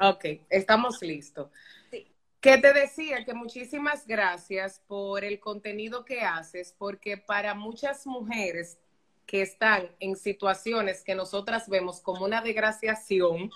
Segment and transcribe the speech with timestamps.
[0.00, 1.50] Ok, estamos listos.
[2.40, 8.78] Que te decía que muchísimas gracias por el contenido que haces, porque para muchas mujeres
[9.24, 13.50] que están en situaciones que nosotras vemos como una desgraciación,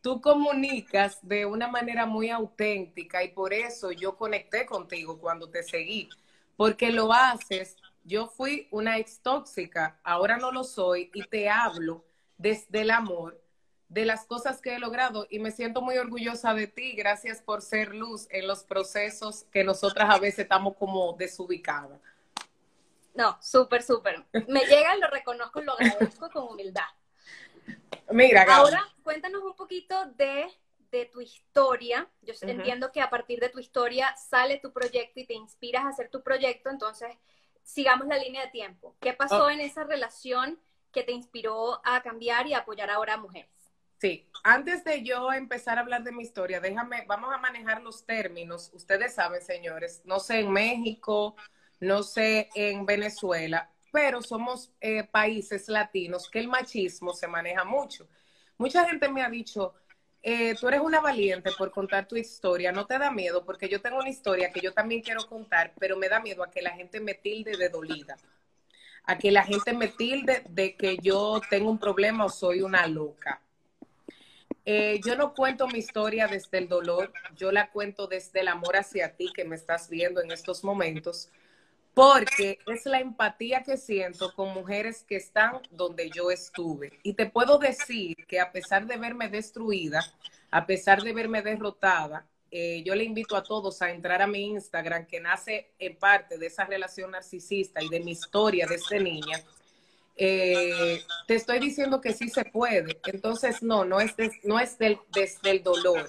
[0.00, 5.62] tú comunicas de una manera muy auténtica y por eso yo conecté contigo cuando te
[5.62, 6.08] seguí,
[6.56, 7.76] porque lo haces.
[8.04, 12.06] Yo fui una ex tóxica, ahora no lo soy y te hablo
[12.38, 13.38] desde el amor
[13.90, 16.92] de las cosas que he logrado y me siento muy orgullosa de ti.
[16.92, 22.00] Gracias por ser luz en los procesos que nosotras a veces estamos como desubicadas.
[23.14, 24.24] No, súper, súper.
[24.48, 26.84] Me llega, lo reconozco, lo agradezco con humildad.
[28.12, 30.48] Mira, Ahora, cuéntanos un poquito de,
[31.12, 32.08] tu historia.
[32.22, 35.88] Yo entiendo que a partir de tu historia sale tu proyecto y te inspiras a
[35.88, 37.16] hacer tu proyecto, entonces
[37.64, 38.96] sigamos la línea de tiempo.
[39.00, 40.60] ¿Qué pasó en esa relación
[40.92, 43.59] que te inspiró a cambiar y apoyar ahora a mujeres?
[44.00, 48.06] Sí, antes de yo empezar a hablar de mi historia, déjame, vamos a manejar los
[48.06, 48.70] términos.
[48.72, 51.36] Ustedes saben, señores, no sé en México,
[51.80, 58.08] no sé en Venezuela, pero somos eh, países latinos que el machismo se maneja mucho.
[58.56, 59.74] Mucha gente me ha dicho,
[60.22, 63.82] eh, tú eres una valiente por contar tu historia, no te da miedo, porque yo
[63.82, 66.70] tengo una historia que yo también quiero contar, pero me da miedo a que la
[66.70, 68.16] gente me tilde de dolida,
[69.04, 72.86] a que la gente me tilde de que yo tengo un problema o soy una
[72.86, 73.42] loca.
[74.64, 78.76] Eh, yo no cuento mi historia desde el dolor, yo la cuento desde el amor
[78.76, 81.30] hacia ti que me estás viendo en estos momentos,
[81.94, 86.98] porque es la empatía que siento con mujeres que están donde yo estuve.
[87.02, 90.04] Y te puedo decir que a pesar de verme destruida,
[90.50, 94.46] a pesar de verme derrotada, eh, yo le invito a todos a entrar a mi
[94.50, 99.42] Instagram, que nace en parte de esa relación narcisista y de mi historia desde niña
[100.16, 103.00] eh, te estoy diciendo que sí se puede.
[103.06, 106.08] Entonces, no, no es, no es del, desde el dolor.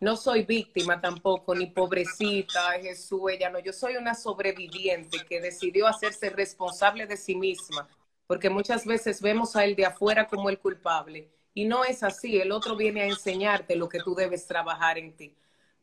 [0.00, 3.58] No soy víctima tampoco, ni pobrecita, Jesús, ella no.
[3.58, 7.88] Yo soy una sobreviviente que decidió hacerse responsable de sí misma,
[8.28, 11.28] porque muchas veces vemos a él de afuera como el culpable.
[11.52, 15.16] Y no es así, el otro viene a enseñarte lo que tú debes trabajar en
[15.16, 15.34] ti.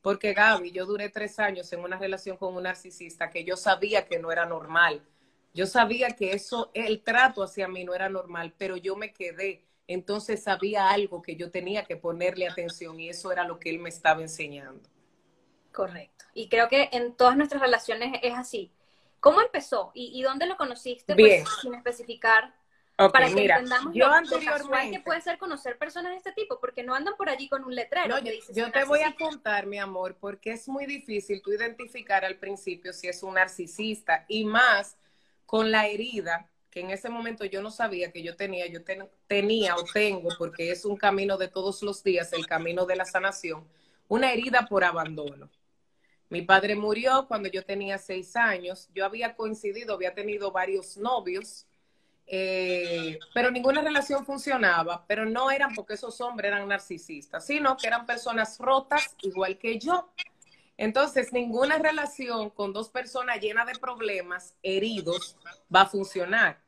[0.02, 4.06] Porque Gaby, yo duré tres años en una relación con un narcisista que yo sabía
[4.06, 5.02] que no era normal
[5.56, 9.64] yo sabía que eso, el trato hacia mí no era normal, pero yo me quedé.
[9.88, 13.80] Entonces sabía algo que yo tenía que ponerle atención y eso era lo que él
[13.80, 14.90] me estaba enseñando.
[15.72, 16.26] Correcto.
[16.34, 18.74] Y creo que en todas nuestras relaciones es así.
[19.22, 21.16] ¿Cómo empezó y, dónde lo conociste?
[21.16, 21.46] Pues, Bien.
[21.62, 22.54] sin especificar.
[22.98, 26.84] para que mira, entendamos yo anteriormente que puede ser conocer personas de este tipo, porque
[26.84, 28.20] no andan por allí con un letrero.
[28.20, 32.36] yo, yo te voy a contar, mi amor, porque es muy difícil tú identificar al
[32.36, 34.98] principio si es un narcisista y más
[35.46, 38.82] con la herida que en ese momento yo no sabía que yo tenía, yo
[39.28, 43.06] tenía o tengo, porque es un camino de todos los días, el camino de la
[43.06, 43.66] sanación,
[44.10, 45.50] una herida por abandono.
[46.30, 51.66] Mi padre murió cuando yo tenía seis años, yo había coincidido, había tenido varios novios,
[52.28, 57.88] eh, pero ninguna relación funcionaba, pero no eran porque esos hombres eran narcisistas, sino que
[57.88, 60.10] eran personas rotas igual que yo.
[60.78, 65.38] Entonces, ninguna relación con dos personas llenas de problemas, heridos,
[65.74, 66.60] va a funcionar.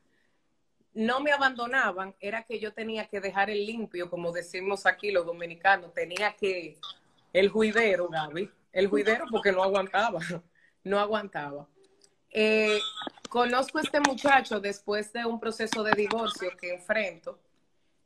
[0.94, 5.26] No me abandonaban, era que yo tenía que dejar el limpio, como decimos aquí los
[5.26, 6.80] dominicanos, tenía que,
[7.34, 10.20] el juidero, Gaby, el juidero porque no aguantaba,
[10.84, 11.68] no aguantaba.
[12.30, 12.80] Eh,
[13.30, 17.40] conozco a este muchacho después de un proceso de divorcio que enfrento.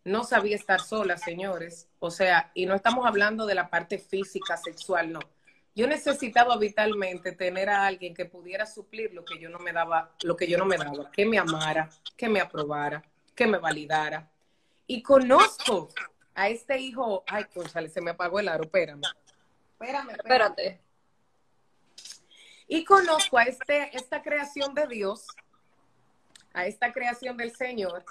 [0.04, 1.88] No sabía estar sola, señores.
[2.00, 5.20] O sea, y no estamos hablando de la parte física, sexual, no
[5.74, 10.12] yo necesitaba vitalmente tener a alguien que pudiera suplir lo que yo no me daba,
[10.24, 13.04] lo que yo no me daba, que me amara, que me aprobara,
[13.34, 14.30] que me validara.
[14.86, 15.90] Y conozco
[16.36, 19.02] a este hijo, ay, González, se me apagó el aro, espérame.
[19.74, 20.82] Espérame, espérate.
[22.68, 25.26] Y conozco a este, esta creación de Dios,
[26.54, 28.04] a esta creación del Señor,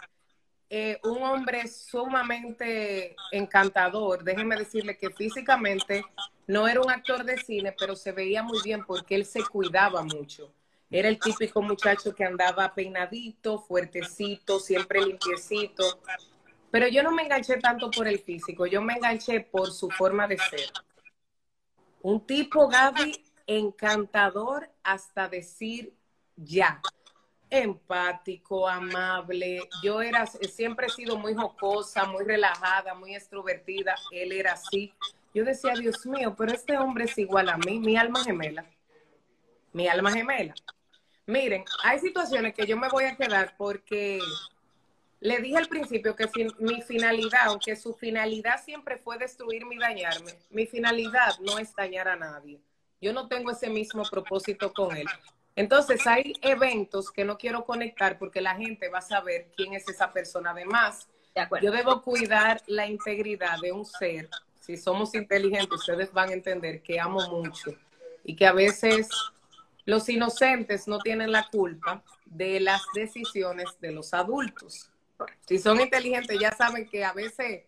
[0.72, 4.22] eh, un hombre sumamente encantador.
[4.22, 6.05] Déjenme decirle que físicamente
[6.46, 10.02] no era un actor de cine, pero se veía muy bien porque él se cuidaba
[10.02, 10.55] mucho.
[10.88, 16.00] Era el típico muchacho que andaba peinadito, fuertecito, siempre limpiecito.
[16.70, 20.28] Pero yo no me enganché tanto por el físico, yo me enganché por su forma
[20.28, 20.70] de ser.
[22.02, 25.93] Un tipo, Gaby, encantador hasta decir
[26.37, 26.81] ya.
[27.50, 29.69] Empático, amable.
[29.82, 33.97] Yo era, siempre he sido muy jocosa, muy relajada, muy extrovertida.
[34.12, 34.94] Él era así.
[35.35, 38.64] Yo decía, Dios mío, pero este hombre es igual a mí, mi alma gemela.
[39.73, 40.55] Mi alma gemela.
[41.26, 44.20] Miren, hay situaciones que yo me voy a quedar porque
[45.20, 50.35] le dije al principio que mi finalidad, aunque su finalidad siempre fue destruirme y dañarme,
[50.50, 52.61] mi finalidad no es dañar a nadie.
[53.00, 55.06] Yo no tengo ese mismo propósito con él.
[55.60, 59.86] Entonces hay eventos que no quiero conectar porque la gente va a saber quién es
[59.90, 60.52] esa persona.
[60.52, 61.06] Además,
[61.60, 64.30] yo debo cuidar la integridad de un ser.
[64.58, 67.72] Si somos inteligentes, ustedes van a entender que amo mucho
[68.24, 69.10] y que a veces
[69.84, 74.88] los inocentes no tienen la culpa de las decisiones de los adultos.
[75.46, 77.64] Si son inteligentes, ya saben que a veces,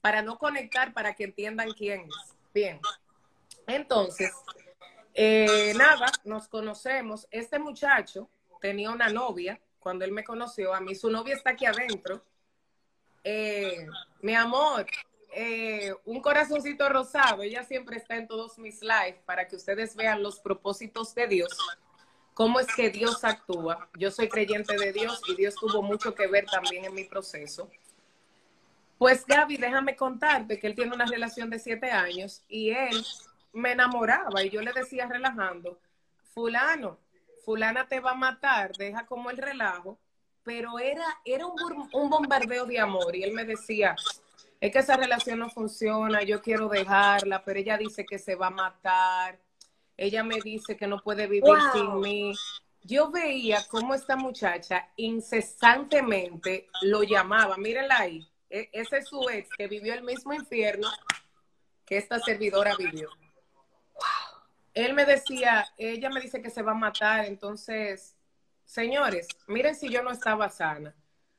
[0.00, 2.34] para no conectar, para que entiendan quién es.
[2.52, 2.80] Bien.
[3.68, 4.32] Entonces,
[5.14, 7.26] eh, nada, nos conocemos.
[7.30, 8.28] Este muchacho
[8.60, 10.74] tenía una novia cuando él me conoció.
[10.74, 12.24] A mí su novia está aquí adentro.
[13.24, 13.86] Eh,
[14.22, 14.86] mi amor,
[15.32, 17.42] eh, un corazoncito rosado.
[17.42, 21.56] Ella siempre está en todos mis lives para que ustedes vean los propósitos de Dios
[22.40, 23.90] cómo es que Dios actúa.
[23.98, 27.70] Yo soy creyente de Dios y Dios tuvo mucho que ver también en mi proceso.
[28.96, 33.04] Pues Gaby, déjame contarte que él tiene una relación de siete años y él
[33.52, 35.80] me enamoraba y yo le decía relajando,
[36.34, 36.98] fulano,
[37.44, 39.98] fulana te va a matar, deja como el relajo,
[40.42, 43.96] pero era, era un, un bombardeo de amor y él me decía,
[44.60, 48.48] es que esa relación no funciona, yo quiero dejarla, pero ella dice que se va
[48.48, 49.38] a matar
[50.00, 52.32] ella me dice que no puede vivir sin mí.
[52.82, 57.58] Yo veía cómo esta muchacha incesantemente lo llamaba.
[57.58, 58.26] Mírenla ahí.
[58.48, 60.88] E, ese es su ex que vivió el mismo infierno
[61.84, 63.10] que esta servidora vivió.
[64.84, 67.26] Él me decía, ella me dice que se va a matar.
[67.26, 68.16] Entonces,
[68.64, 70.94] señores, miren si yo no estaba sana.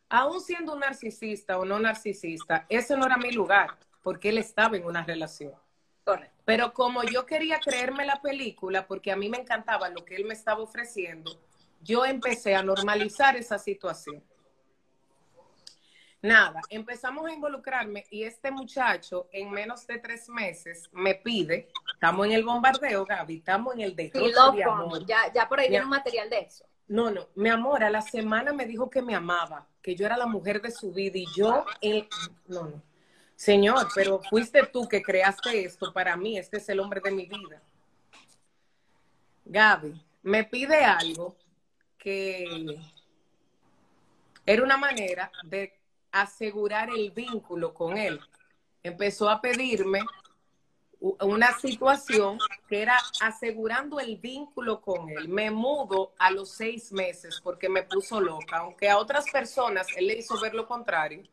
[0.10, 4.78] Aún siendo un narcisista o no narcisista, ese no era mi lugar, porque él estaba
[4.78, 5.54] en una relación.
[6.46, 10.26] Pero como yo quería creerme la película, porque a mí me encantaba lo que él
[10.26, 11.32] me estaba ofreciendo,
[11.82, 14.24] yo empecé a normalizar esa situación.
[16.24, 22.28] Nada, empezamos a involucrarme y este muchacho en menos de tres meses me pide, estamos
[22.28, 24.12] en el bombardeo, Gaby, estamos en el de
[24.64, 25.04] amor.
[25.08, 26.64] Ya, ya por ahí viene un material de eso.
[26.88, 30.16] No, no, mi amor, a la semana me dijo que me amaba, que yo era
[30.16, 32.08] la mujer de su vida y yo, él,
[32.48, 32.84] no, no.
[33.36, 37.26] Señor, pero fuiste tú que creaste esto para mí, este es el hombre de mi
[37.26, 37.60] vida.
[39.46, 41.36] Gaby, me pide algo
[41.98, 42.78] que
[44.46, 45.81] era una manera de
[46.12, 48.20] asegurar el vínculo con él.
[48.84, 50.02] Empezó a pedirme
[51.00, 52.38] una situación
[52.70, 55.28] que era asegurando el vínculo con él.
[55.28, 60.08] Me mudo a los seis meses porque me puso loca, aunque a otras personas él
[60.08, 61.24] le hizo ver lo contrario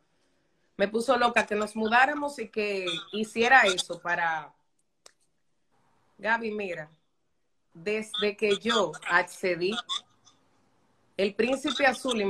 [0.79, 4.55] me puso loca que nos mudáramos y que hiciera eso para...
[6.17, 6.89] Gaby, mira,
[7.75, 9.77] desde que yo accedí,
[11.19, 12.23] el príncipe azul,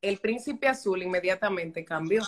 [0.00, 2.22] el príncipe azul inmediatamente cambió.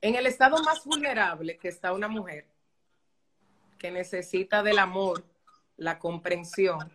[0.00, 2.44] En el estado más vulnerable que está una mujer,
[3.78, 5.24] que necesita del amor,
[5.76, 6.90] la comprensión,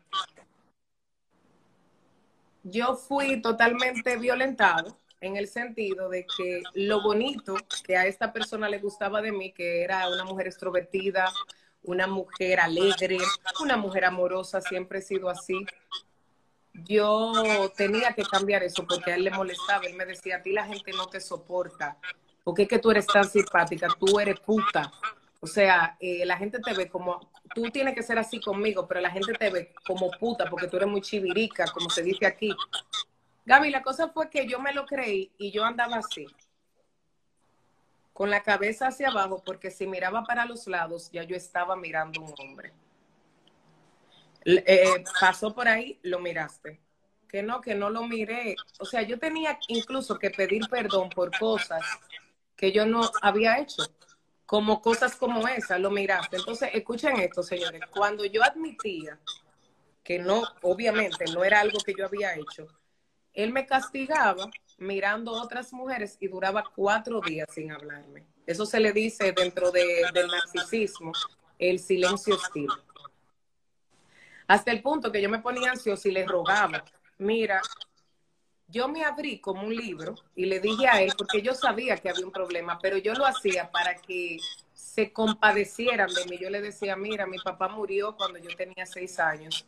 [2.63, 7.55] yo fui totalmente violentado en el sentido de que lo bonito
[7.85, 11.31] que a esta persona le gustaba de mí, que era una mujer extrovertida,
[11.87, 13.17] una mujer alegre,
[13.61, 15.65] una mujer amorosa, siempre he sido así.
[16.73, 19.85] Yo tenía que cambiar eso porque a él le molestaba.
[19.85, 21.97] Él me decía, a ti la gente no te soporta,
[22.43, 24.91] porque es que tú eres tan simpática, tú eres puta.
[25.39, 28.99] O sea, eh, la gente te ve como, tú tienes que ser así conmigo, pero
[28.99, 32.53] la gente te ve como puta porque tú eres muy chivirica, como se dice aquí.
[33.45, 36.27] Gaby, la cosa fue que yo me lo creí y yo andaba así,
[38.17, 42.19] con la cabeza hacia abajo, porque si miraba para los lados, ya yo estaba mirando
[42.19, 42.73] un hombre.
[44.43, 46.79] Eh, pasó por ahí, lo miraste.
[47.29, 48.55] Que no, que no lo miré.
[48.79, 51.83] O sea, yo tenía incluso que pedir perdón por cosas
[52.55, 53.83] que yo no había hecho
[54.47, 56.37] como cosas como esa, lo miraste.
[56.37, 57.81] Entonces, escuchen esto, señores.
[57.91, 59.19] Cuando yo admitía
[60.03, 62.65] que no, obviamente, no era algo que yo había hecho,
[63.35, 68.25] él me castigaba mirando otras mujeres y duraba cuatro días sin hablarme.
[68.45, 71.11] Eso se le dice dentro del narcisismo,
[71.57, 72.69] el silencio hostil.
[74.47, 76.85] Hasta el punto que yo me ponía ansioso y le rogaba,
[77.17, 77.61] mira,
[78.67, 82.09] yo me abrí como un libro y le dije a él, porque yo sabía que
[82.09, 84.37] había un problema, pero yo lo hacía para que
[84.73, 86.37] se compadecieran de mí.
[86.37, 89.65] Yo le decía, mira, mi papá murió cuando yo tenía seis años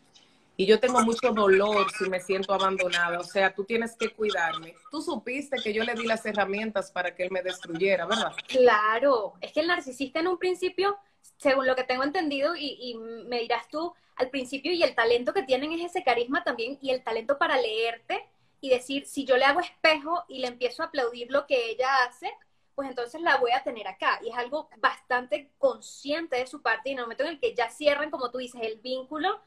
[0.59, 3.17] y yo tengo mucho dolor si me siento abandonada.
[3.17, 4.75] O sea, tú tienes que cuidarme.
[4.91, 8.33] Tú supiste que yo le di las herramientas para que él me destruyera, ¿verdad?
[8.45, 10.97] Claro, es que el narcisista en un principio,
[11.37, 15.31] según lo que tengo entendido, y, y me dirás tú, al principio y el talento
[15.31, 18.27] que tienen es ese carisma también y el talento para leerte
[18.59, 22.03] y decir, si yo le hago espejo y le empiezo a aplaudir lo que ella
[22.03, 22.29] hace,
[22.75, 24.19] pues entonces la voy a tener acá.
[24.21, 27.55] Y es algo bastante consciente de su parte y en el momento en el que
[27.55, 29.39] ya cierran, como tú dices, el vínculo,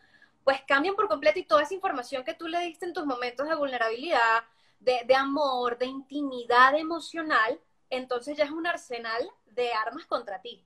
[0.44, 3.48] pues cambian por completo y toda esa información que tú le diste en tus momentos
[3.48, 4.44] de vulnerabilidad,
[4.80, 10.64] de, de amor, de intimidad emocional, entonces ya es un arsenal de armas contra ti.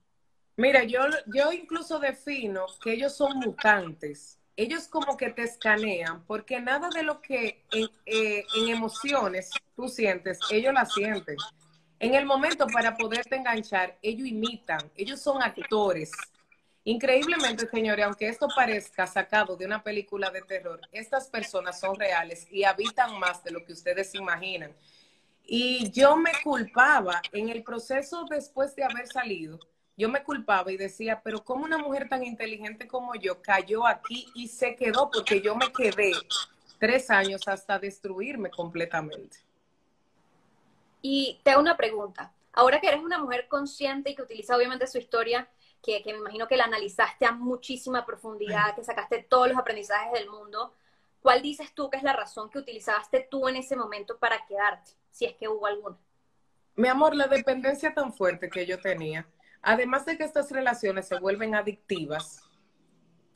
[0.57, 4.39] Mira, yo, yo incluso defino que ellos son mutantes.
[4.57, 9.87] Ellos como que te escanean, porque nada de lo que en, eh, en emociones tú
[9.87, 11.37] sientes, ellos la sienten.
[11.99, 16.11] En el momento para poderte enganchar, ellos imitan, ellos son actores.
[16.89, 22.47] Increíblemente, señores, aunque esto parezca sacado de una película de terror, estas personas son reales
[22.49, 24.73] y habitan más de lo que ustedes imaginan.
[25.45, 29.59] Y yo me culpaba en el proceso después de haber salido,
[29.97, 34.31] yo me culpaba y decía, pero ¿cómo una mujer tan inteligente como yo cayó aquí
[34.37, 35.11] y se quedó?
[35.11, 36.13] Porque yo me quedé
[36.79, 39.39] tres años hasta destruirme completamente.
[41.03, 42.33] Y te hago una pregunta.
[42.53, 45.49] Ahora que eres una mujer consciente y que utiliza obviamente su historia
[45.83, 50.29] que, me imagino que la analizaste a muchísima profundidad, que sacaste todos los aprendizajes del
[50.29, 50.75] mundo,
[51.21, 54.93] ¿cuál dices tú que es la razón que utilizaste tú en ese momento para quedarte,
[55.11, 55.97] si es que hubo alguna?
[56.75, 59.27] Mi amor, la dependencia tan fuerte que yo tenía,
[59.63, 62.43] además de que estas relaciones se vuelven adictivas,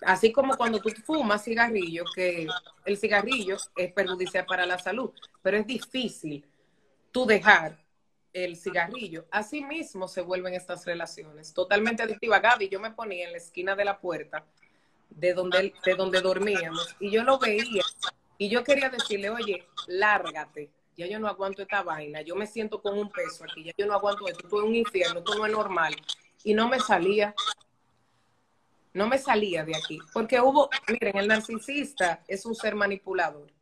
[0.02, 2.46] así como cuando tú fumas cigarrillo, que
[2.84, 5.10] el cigarrillo es perjudicial para la salud,
[5.42, 6.46] pero es difícil
[7.10, 7.78] tú dejar
[8.32, 9.26] el cigarrillo.
[9.30, 12.42] Así mismo se vuelven estas relaciones, totalmente adictivas.
[12.42, 14.44] Gaby, yo me ponía en la esquina de la puerta
[15.08, 17.82] de donde, de donde dormíamos y yo lo veía
[18.38, 22.80] y yo quería decirle, oye, lárgate, ya yo no aguanto esta vaina, yo me siento
[22.80, 25.44] con un peso aquí, ya yo no aguanto esto, esto es un infierno, esto no
[25.44, 25.94] es normal.
[26.42, 27.34] Y no me salía,
[28.94, 33.52] no me salía de aquí, porque hubo, miren, el narcisista es un ser manipulador.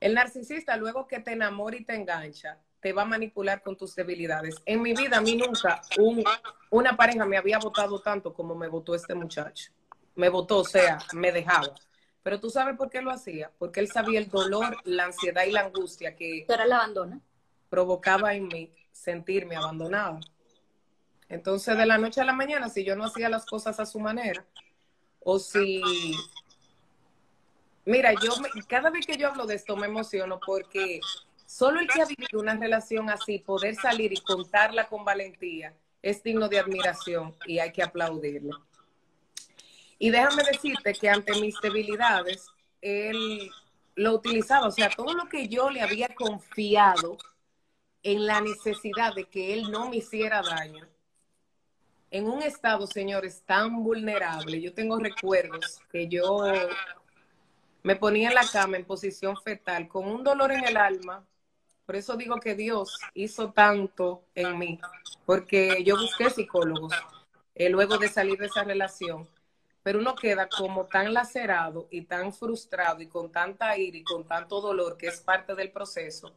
[0.00, 3.94] El narcisista, luego que te enamora y te engancha, te va a manipular con tus
[3.94, 4.56] debilidades.
[4.64, 5.82] En mi vida, a mí nunca
[6.70, 9.72] una pareja me había votado tanto como me votó este muchacho.
[10.14, 11.74] Me votó, o sea, me dejaba.
[12.22, 15.52] Pero tú sabes por qué lo hacía, porque él sabía el dolor, la ansiedad y
[15.52, 17.20] la angustia que era el abandono.
[17.68, 20.20] provocaba en mí sentirme abandonada.
[21.28, 24.00] Entonces, de la noche a la mañana, si yo no hacía las cosas a su
[24.00, 24.44] manera,
[25.20, 25.80] o si
[27.84, 28.32] Mira, yo
[28.68, 31.00] cada vez que yo hablo de esto me emociono porque
[31.50, 36.22] Solo el que ha vivido una relación así, poder salir y contarla con valentía, es
[36.22, 38.64] digno de admiración y hay que aplaudirlo.
[39.98, 42.46] Y déjame decirte que ante mis debilidades,
[42.80, 43.50] él
[43.96, 47.18] lo utilizaba, o sea, todo lo que yo le había confiado
[48.04, 50.86] en la necesidad de que él no me hiciera daño,
[52.12, 54.60] en un estado, señores, tan vulnerable.
[54.60, 56.44] Yo tengo recuerdos que yo
[57.82, 61.26] me ponía en la cama en posición fetal con un dolor en el alma
[61.90, 64.78] por eso digo que Dios hizo tanto en mí,
[65.26, 66.94] porque yo busqué psicólogos
[67.52, 69.28] eh, luego de salir de esa relación,
[69.82, 74.24] pero uno queda como tan lacerado y tan frustrado y con tanta ira y con
[74.24, 76.32] tanto dolor que es parte del proceso,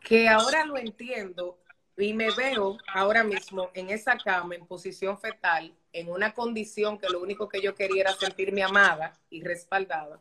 [0.00, 1.58] que ahora lo entiendo
[1.98, 7.10] y me veo ahora mismo en esa cama en posición fetal, en una condición que
[7.10, 10.18] lo único que yo quería era sentirme amada y respaldada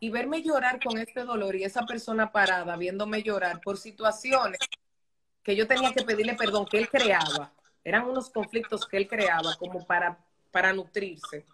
[0.00, 4.58] y verme llorar con este dolor y esa persona parada viéndome llorar por situaciones
[5.42, 7.52] que yo tenía que pedirle perdón, que él creaba.
[7.82, 10.18] Eran unos conflictos que él creaba como para,
[10.50, 11.46] para nutrirse.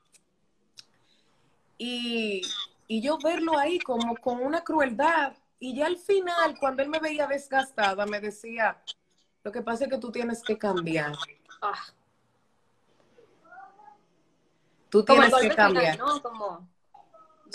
[1.79, 2.43] Y,
[2.89, 5.35] y yo verlo ahí como con una crueldad.
[5.61, 8.83] Y ya al final, cuando él me veía desgastada, me decía,
[9.45, 11.13] lo que pasa es que tú tienes que cambiar.
[11.63, 11.85] Ah.
[14.91, 15.99] Tú tienes que cambiar.
[15.99, 16.21] ¿no?
[16.21, 16.74] Como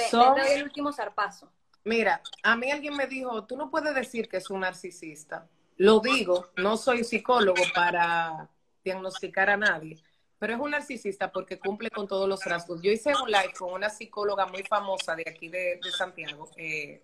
[0.10, 1.52] son, el último zarpazo.
[1.84, 5.48] Mira, a mí alguien me dijo, tú no puedes decir que es un narcisista.
[5.78, 8.50] Lo digo, no soy psicólogo para
[8.84, 9.98] diagnosticar a nadie,
[10.38, 12.82] pero es un narcisista porque cumple con todos los rasgos.
[12.82, 17.02] Yo hice un live con una psicóloga muy famosa de aquí de, Santiago, eh,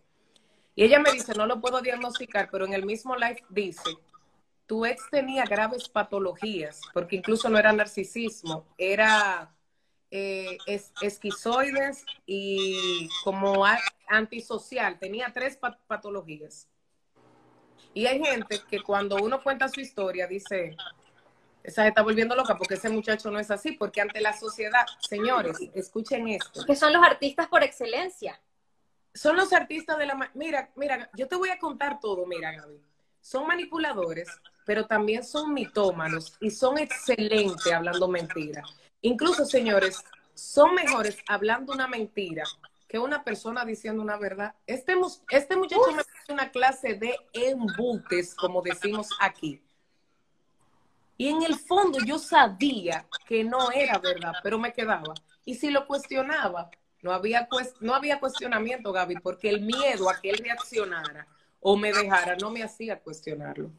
[0.75, 3.97] y ella me dice, no lo puedo diagnosticar, pero en el mismo live dice,
[4.65, 9.54] tu ex tenía graves patologías, porque incluso no era narcisismo, era
[10.17, 13.65] eh, es, esquizoides y como
[14.07, 14.97] antisocial.
[14.97, 16.69] Tenía tres patologías.
[17.93, 20.77] Y hay gente que cuando uno cuenta su historia dice,
[21.63, 24.85] esa se está volviendo loca porque ese muchacho no es así, porque ante la sociedad,
[24.99, 26.65] señores, escuchen esto.
[26.65, 28.41] Que son los artistas por excelencia.
[29.13, 30.31] Son los artistas de la...
[30.33, 32.81] Mira, mira, yo te voy a contar todo, mira, Gaby.
[33.19, 34.29] Son manipuladores,
[34.65, 38.69] pero también son mitómanos y son excelentes hablando mentiras.
[39.01, 42.43] Incluso, señores, son mejores hablando una mentira
[42.87, 44.53] que una persona diciendo una verdad.
[44.67, 44.95] Este,
[45.29, 49.61] este muchacho me hace una clase de embutes, como decimos aquí.
[51.17, 55.13] Y en el fondo yo sabía que no era verdad, pero me quedaba.
[55.45, 56.69] Y si lo cuestionaba,
[57.01, 57.47] no había,
[57.79, 61.27] no había cuestionamiento, Gaby, porque el miedo a que él reaccionara
[61.61, 63.71] o me dejara no me hacía cuestionarlo.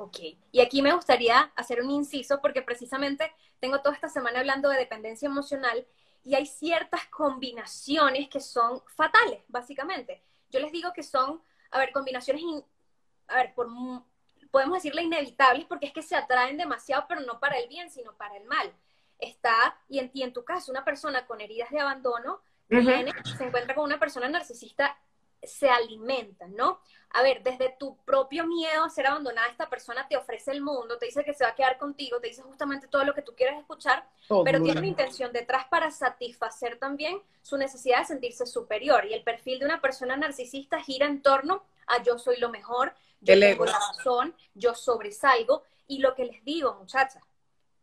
[0.00, 0.18] Ok,
[0.52, 4.78] y aquí me gustaría hacer un inciso porque precisamente tengo toda esta semana hablando de
[4.78, 5.84] dependencia emocional
[6.22, 10.22] y hay ciertas combinaciones que son fatales, básicamente.
[10.50, 12.44] Yo les digo que son, a ver, combinaciones,
[13.26, 13.66] a ver, por,
[14.52, 18.16] podemos decirle inevitables porque es que se atraen demasiado, pero no para el bien, sino
[18.16, 18.72] para el mal.
[19.18, 23.74] Está, y en, en tu caso, una persona con heridas de abandono viene, se encuentra
[23.74, 24.96] con una persona narcisista
[25.42, 26.80] se alimentan, ¿no?
[27.10, 30.98] A ver, desde tu propio miedo a ser abandonada, esta persona te ofrece el mundo,
[30.98, 33.34] te dice que se va a quedar contigo, te dice justamente todo lo que tú
[33.34, 34.06] quieres escuchar,
[34.44, 39.06] pero tiene una intención detrás para satisfacer también su necesidad de sentirse superior.
[39.06, 42.94] Y el perfil de una persona narcisista gira en torno a yo soy lo mejor,
[43.20, 45.62] yo tengo la razón, yo sobresalgo.
[45.86, 47.22] Y lo que les digo, muchachas,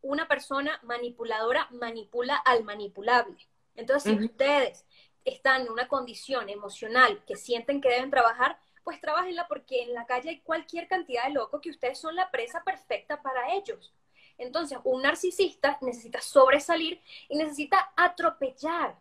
[0.02, 3.36] una persona manipuladora manipula al manipulable.
[3.76, 4.86] Entonces, si ustedes
[5.26, 10.06] están en una condición emocional que sienten que deben trabajar, pues trabajenla porque en la
[10.06, 13.94] calle hay cualquier cantidad de locos que ustedes son la presa perfecta para ellos.
[14.38, 18.96] Entonces, un narcisista necesita sobresalir y necesita atropellar,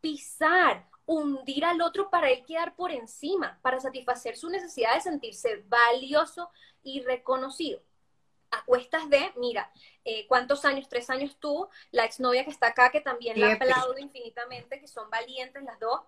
[0.00, 5.64] pisar, hundir al otro para él quedar por encima, para satisfacer su necesidad de sentirse
[5.66, 6.50] valioso
[6.82, 7.80] y reconocido
[8.50, 9.72] a cuestas de, mira,
[10.04, 10.88] eh, ¿cuántos años?
[10.88, 15.08] Tres años tú, la exnovia que está acá, que también la aplaudo infinitamente, que son
[15.08, 16.02] valientes las dos.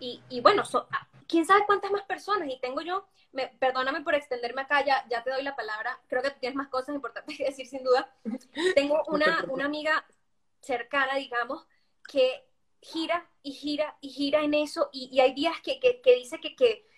[0.00, 2.48] Y, y bueno, ah, quién sabe cuántas más personas.
[2.48, 5.98] Y tengo yo, me, perdóname por extenderme acá, ya, ya te doy la palabra.
[6.08, 8.12] Creo que tienes más cosas importantes que decir, sin duda.
[8.74, 10.06] Tengo una, una amiga
[10.60, 11.66] cercana, digamos,
[12.06, 12.44] que
[12.80, 14.88] gira y gira y gira en eso.
[14.92, 16.88] Y, y hay días que, que, que dice que, que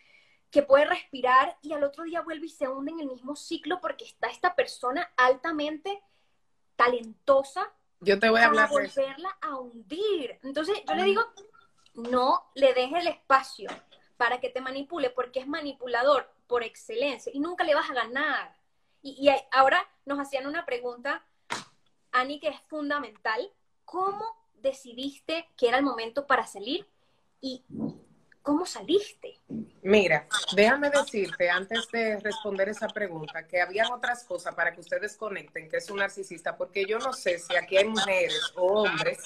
[0.50, 3.80] que puede respirar y al otro día vuelve y se hunde en el mismo ciclo
[3.80, 6.02] porque está esta persona altamente
[6.76, 7.72] talentosa.
[8.00, 10.38] Yo te voy a hablar para volverla a hundir.
[10.42, 11.22] Entonces yo le digo,
[12.02, 13.70] no le deje el espacio
[14.16, 18.56] para que te manipule porque es manipulador por excelencia y nunca le vas a ganar.
[19.02, 21.24] Y, y ahora nos hacían una pregunta,
[22.12, 23.50] Ani, que es fundamental.
[23.84, 26.86] ¿Cómo decidiste que era el momento para salir?
[27.40, 27.64] Y
[28.42, 29.38] ¿Cómo saliste?
[29.82, 35.16] Mira, déjame decirte antes de responder esa pregunta que había otras cosas para que ustedes
[35.16, 39.18] conecten que es un narcisista, porque yo no sé si aquí hay mujeres o hombres,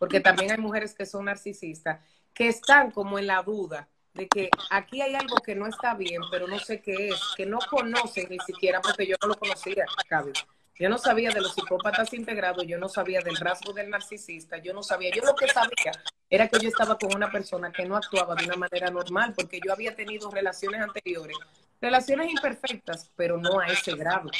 [0.00, 2.00] porque también hay mujeres que son narcisistas,
[2.32, 6.22] que están como en la duda de que aquí hay algo que no está bien,
[6.30, 9.84] pero no sé qué es, que no conocen ni siquiera porque yo no lo conocía,
[10.08, 10.32] Cabe.
[10.78, 14.72] Yo no sabía de los psicópatas integrados, yo no sabía del rasgo del narcisista, yo
[14.72, 15.92] no sabía, yo lo que sabía
[16.30, 19.60] era que yo estaba con una persona que no actuaba de una manera normal, porque
[19.62, 21.36] yo había tenido relaciones anteriores,
[21.78, 24.30] relaciones imperfectas, pero no a ese grado.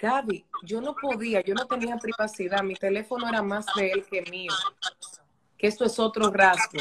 [0.00, 4.22] Gaby, yo no podía, yo no tenía privacidad, mi teléfono era más de él que
[4.30, 4.52] mío,
[5.58, 6.80] que esto es otro rasgo,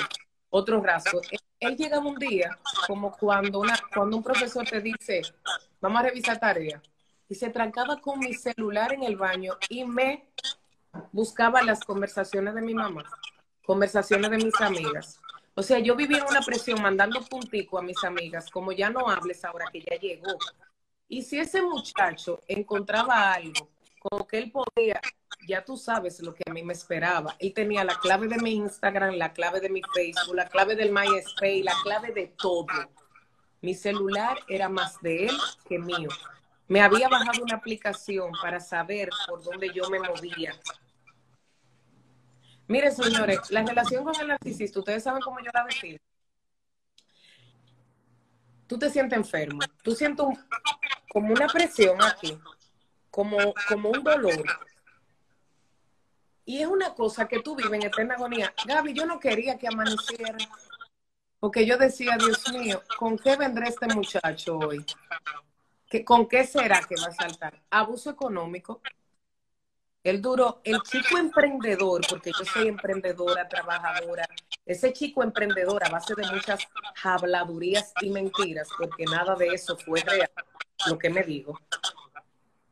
[0.49, 1.19] otro rasgo.
[1.59, 5.21] Él, llega un día como cuando, una, cuando un profesor te dice,
[5.81, 6.81] vamos a revisar tarea,
[7.27, 10.29] y se trancaba con mi celular en el baño y me
[11.11, 13.03] buscaba las conversaciones de mi mamá
[13.69, 15.21] conversaciones de mis amigas.
[15.53, 19.45] O sea, yo vivía una presión mandando puntico a mis amigas, como ya no hables
[19.45, 20.39] ahora que ya llegó.
[21.09, 23.69] Y si ese muchacho encontraba algo
[23.99, 25.01] como que él podía,
[25.45, 27.35] ya tú sabes lo que a mí me esperaba.
[27.39, 30.93] Él tenía la clave de mi Instagram, la clave de mi Facebook, la clave del
[30.93, 32.67] MySpace, la clave de todo.
[33.61, 36.09] Mi celular era más de él que mío.
[36.69, 40.53] Me había bajado una aplicación para saber por dónde yo me movía,
[42.69, 45.97] Mire, señores, la relación con el narcisista, ustedes saben cómo yo la defino.
[48.67, 50.23] Tú te sientes enfermo, tú sientes
[51.09, 52.39] como una presión aquí,
[53.09, 54.43] como, como un dolor.
[56.45, 58.53] Y es una cosa que tú vives en eterna agonía.
[58.65, 60.37] Gaby, yo no quería que amaneciera,
[61.39, 64.85] porque yo decía, Dios mío, ¿con qué vendrá este muchacho hoy?
[66.05, 67.61] ¿Con qué será que va a saltar?
[67.69, 68.81] Abuso económico,
[70.03, 74.27] Él duró, el chico emprendedor, porque yo soy emprendedora, trabajadora,
[74.65, 76.59] ese chico emprendedor a base de muchas
[77.03, 80.31] habladurías y mentiras, porque nada de eso fue real,
[80.87, 81.59] lo que me dijo,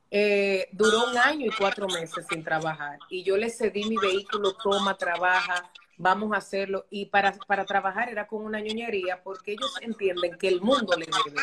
[0.09, 2.99] eh, duró un año y cuatro meses sin trabajar.
[3.09, 6.85] Y yo le cedí mi vehículo, toma, trabaja, vamos a hacerlo.
[6.89, 11.05] Y para, para trabajar era con una ñoñería porque ellos entienden que el mundo le
[11.05, 11.41] debe.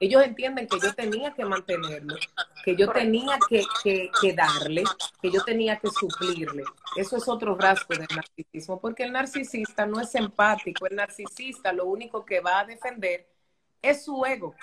[0.00, 2.16] Ellos entienden que yo tenía que mantenerlo,
[2.64, 3.64] que yo tenía que,
[4.20, 4.82] que, darle,
[5.20, 6.64] que yo tenía que suplirle.
[6.96, 11.86] Eso es otro rasgo del narcisismo, porque el narcisista no es empático, el narcisista lo
[11.86, 13.28] único que va a defender
[13.80, 14.56] es su ego.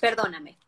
[0.00, 0.58] Perdóname.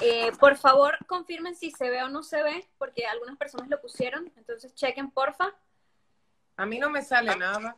[0.00, 3.80] Eh, por favor, confirmen si se ve o no se ve, porque algunas personas lo
[3.80, 5.54] pusieron, entonces chequen, porfa.
[6.56, 7.76] A mí no me sale nada.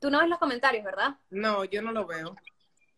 [0.00, 1.16] Tú no ves los comentarios, ¿verdad?
[1.30, 2.36] No, yo no lo veo.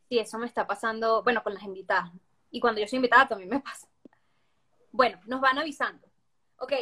[0.08, 2.10] Sí, eso me está pasando, bueno, con las invitadas.
[2.50, 3.88] Y cuando yo soy invitada también me pasa.
[4.92, 6.08] Bueno, nos van avisando.
[6.58, 6.72] Ok,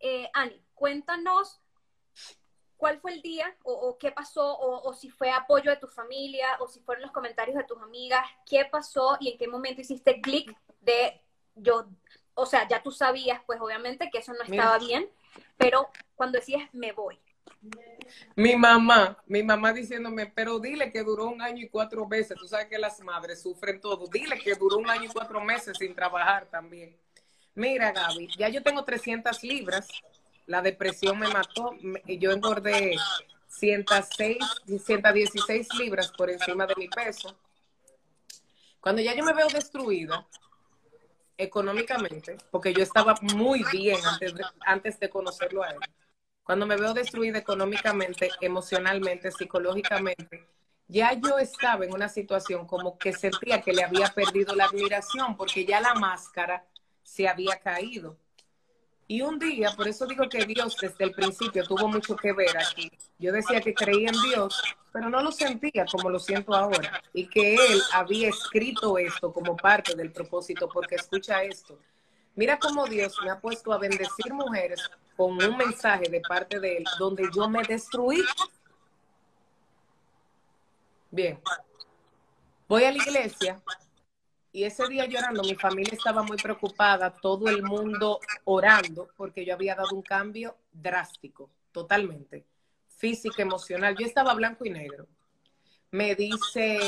[0.00, 1.60] eh, Ani, cuéntanos
[2.80, 6.46] cuál fue el día o, qué pasó o, o, si fue apoyo de tu familia
[6.60, 10.20] o si fueron los comentarios de tus amigas, qué pasó y en qué momento hiciste
[10.20, 11.20] clic de
[11.54, 11.86] yo,
[12.34, 15.08] o sea, ya tú sabías pues obviamente que eso no estaba bien,
[15.58, 17.20] pero cuando decías me voy.
[18.34, 22.36] Mi mamá, mi mamá diciéndome, pero dile que duró un año y cuatro meses.
[22.38, 24.06] Tú sabes que las madres sufren todo.
[24.06, 26.96] Dile que duró un año y cuatro meses sin trabajar también.
[27.54, 29.88] Mira, Gaby, ya yo tengo 300 libras.
[30.50, 31.76] La depresión me mató.
[32.08, 32.96] Yo engordé
[33.46, 34.36] 106,
[34.84, 37.36] 116 libras por encima de mi peso.
[38.80, 40.26] Cuando ya yo me veo destruida,
[41.36, 45.78] económicamente, porque yo estaba muy bien antes de, antes de conocerlo a él.
[46.42, 50.48] Cuando me veo destruida económicamente, emocionalmente, psicológicamente,
[50.88, 55.36] ya yo estaba en una situación como que sentía que le había perdido la admiración
[55.36, 56.66] porque ya la máscara
[57.04, 58.16] se había caído.
[59.10, 62.56] Y un día, por eso digo que Dios desde el principio tuvo mucho que ver
[62.56, 62.88] aquí.
[63.18, 67.02] Yo decía que creía en Dios, pero no lo sentía como lo siento ahora.
[67.12, 71.76] Y que Él había escrito esto como parte del propósito, porque escucha esto.
[72.36, 76.76] Mira cómo Dios me ha puesto a bendecir mujeres con un mensaje de parte de
[76.76, 78.22] Él, donde yo me destruí.
[81.10, 81.40] Bien.
[82.68, 83.60] Voy a la iglesia
[84.52, 89.54] y ese día llorando, mi familia estaba muy preocupada, todo el mundo orando, porque yo
[89.54, 92.44] había dado un cambio drástico, totalmente,
[92.88, 93.96] físico, emocional.
[93.96, 95.06] Yo estaba blanco y negro.
[95.92, 96.78] Me dice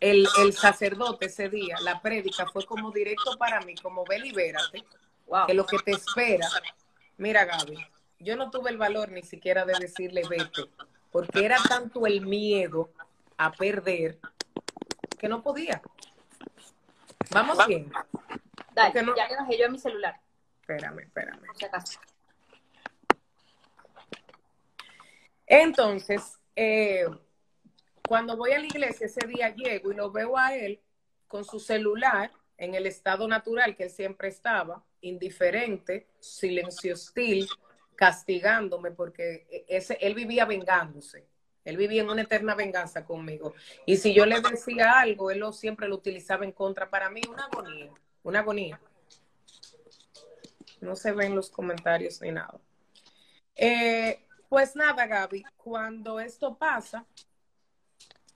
[0.00, 4.84] el, sacerdote ese día, la prédica fue como directo para mí, como ve, libérate,
[5.46, 6.46] que lo que te espera.
[7.18, 7.76] Mira, Gaby,
[8.20, 10.62] yo no tuve el valor ni siquiera de decirle vete,
[11.10, 12.90] porque era tanto el miedo
[13.36, 14.18] a perder
[15.18, 15.82] que no podía.
[17.30, 17.92] Vamos bien.
[18.74, 20.20] Dale, ya le bajé yo a mi celular.
[20.60, 21.42] Espérame, espérame.
[25.46, 27.04] Entonces, eh,
[28.06, 30.80] cuando voy a la iglesia ese día llego y lo veo a él
[31.28, 37.48] con su celular en el estado natural que él siempre estaba, indiferente, silencio hostil,
[37.96, 41.26] castigándome porque e, ese, él vivía vengándose.
[41.64, 43.54] Él vivía en una eterna venganza conmigo.
[43.86, 46.90] Y si yo le decía algo, él lo, siempre lo utilizaba en contra.
[46.90, 48.80] Para mí, una agonía, una agonía.
[50.80, 52.58] No se ven los comentarios ni nada.
[53.54, 57.06] Eh, pues nada, Gaby, cuando esto pasa,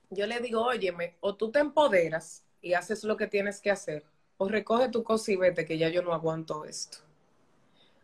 [0.09, 4.05] yo le digo, óyeme, o tú te empoderas y haces lo que tienes que hacer,
[4.37, 6.99] o recoge tu cosa y vete, que ya yo no aguanto esto.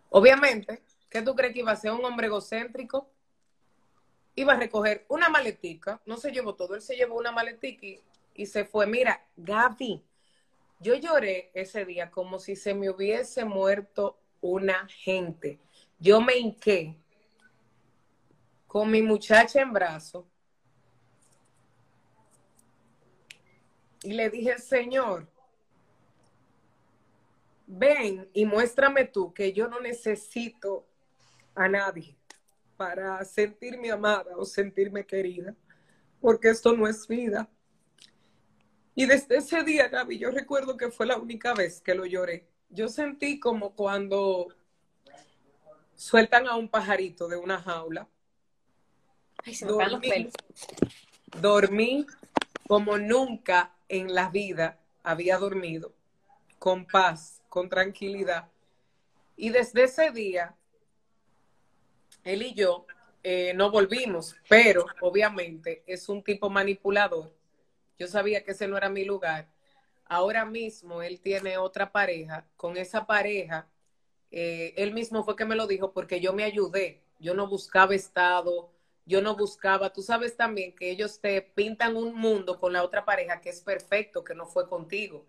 [0.09, 3.09] Obviamente, ¿qué tú crees que iba a ser un hombre egocéntrico?
[4.35, 7.87] Iba a recoger una maletica, no se llevó todo, él se llevó una maletica
[8.33, 8.87] y, se fue.
[8.87, 10.03] Mira, Gaby,
[10.79, 15.59] yo lloré ese día como si se me hubiese muerto una gente.
[15.99, 16.95] Yo me hinqué
[18.67, 20.27] con mi muchacha en brazo
[24.01, 25.27] y le dije, Señor,
[27.67, 30.85] ven y muéstrame tú que yo no necesito
[31.55, 32.17] a nadie
[32.83, 35.55] para sentirme amada o sentirme querida,
[36.19, 37.49] porque esto no es vida.
[38.93, 42.45] Y desde ese día, Gaby, yo recuerdo que fue la única vez que lo lloré.
[42.69, 44.49] Yo sentí como cuando
[45.95, 48.09] sueltan a un pajarito de una jaula.
[49.45, 50.29] Ay, se dormí,
[51.39, 52.05] dormí
[52.67, 55.93] como nunca en la vida había dormido,
[56.59, 58.49] con paz, con tranquilidad.
[59.37, 60.53] Y desde ese día
[62.23, 62.85] él y yo
[63.23, 67.33] eh, no volvimos, pero obviamente es un tipo manipulador.
[67.97, 69.47] Yo sabía que ese no era mi lugar,
[70.05, 73.67] ahora mismo él tiene otra pareja, con esa pareja,
[74.31, 77.95] eh, él mismo fue que me lo dijo porque yo me ayudé, yo no buscaba
[77.95, 78.71] estado,
[79.05, 83.05] yo no buscaba, tú sabes también que ellos te pintan un mundo con la otra
[83.05, 85.25] pareja que es perfecto, que no fue contigo.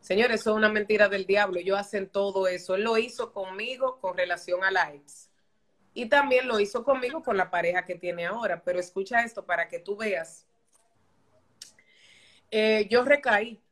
[0.00, 3.98] Señores, eso es una mentira del diablo, ellos hacen todo eso, él lo hizo conmigo
[4.00, 5.25] con relación a la ex.
[5.96, 9.66] Y también lo hizo conmigo con la pareja que tiene ahora, pero escucha esto para
[9.66, 10.46] que tú veas.
[12.50, 13.62] Eh, yo recaí,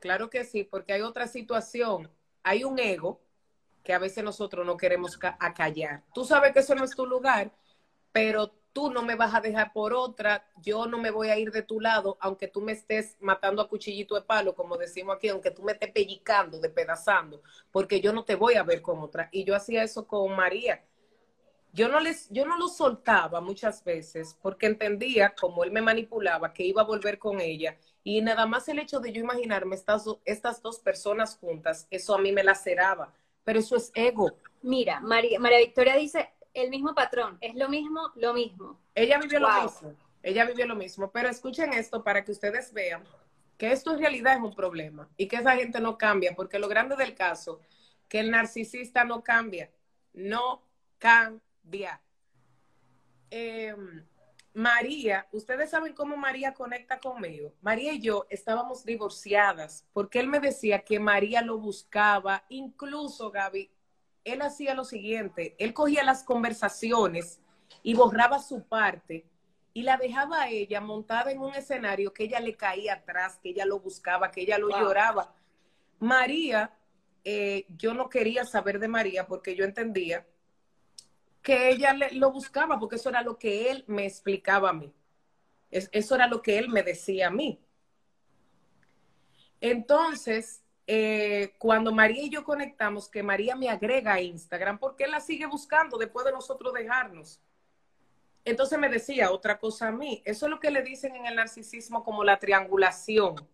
[0.00, 2.10] claro que sí, porque hay otra situación,
[2.42, 3.20] hay un ego
[3.84, 6.02] que a veces nosotros no queremos acallar.
[6.14, 7.52] Tú sabes que eso no es tu lugar,
[8.10, 11.50] pero tú no me vas a dejar por otra, yo no me voy a ir
[11.52, 15.28] de tu lado, aunque tú me estés matando a cuchillito de palo, como decimos aquí,
[15.28, 19.28] aunque tú me estés pellicando, despedazando, porque yo no te voy a ver con otra.
[19.30, 20.82] Y yo hacía eso con María.
[21.72, 26.52] Yo no, les, yo no lo soltaba muchas veces porque entendía, como él me manipulaba,
[26.52, 27.76] que iba a volver con ella.
[28.02, 32.18] Y nada más el hecho de yo imaginarme estas, estas dos personas juntas, eso a
[32.18, 33.12] mí me laceraba.
[33.44, 34.38] Pero eso es ego.
[34.62, 38.80] Mira, María, María Victoria dice, el mismo patrón, es lo mismo, lo mismo.
[38.94, 43.04] Ella vivió lo mismo, ella vivió lo mismo, pero escuchen esto para que ustedes vean
[43.58, 46.68] que esto en realidad es un problema y que esa gente no cambia, porque lo
[46.68, 47.60] grande del caso,
[48.08, 49.70] que el narcisista no cambia,
[50.14, 50.62] no
[50.98, 51.42] cambia.
[53.30, 54.04] Em,
[54.54, 57.52] María, ustedes saben cómo María conecta conmigo.
[57.60, 63.70] María y yo estábamos divorciadas porque él me decía que María lo buscaba, incluso Gaby,
[64.24, 67.40] él hacía lo siguiente, él cogía las conversaciones
[67.82, 69.26] y borraba su parte
[69.74, 73.50] y la dejaba a ella montada en un escenario que ella le caía atrás, que
[73.50, 75.34] ella lo buscaba, que ella lo lloraba.
[76.00, 76.76] María,
[77.22, 80.26] eh, yo no quería saber de María porque yo entendía
[81.42, 84.92] que ella lo buscaba porque eso era lo que él me explicaba a mí.
[85.70, 87.60] eso era lo que él me decía a mí.
[89.60, 95.10] Entonces, eh, cuando María y yo conectamos, que María me agrega a Instagram, porque él
[95.10, 97.42] la sigue buscando después de nosotros dejarnos.
[98.44, 100.22] Entonces me decía otra cosa a mí.
[100.24, 103.46] Eso es lo que le dicen en el narcisismo como la triangulación.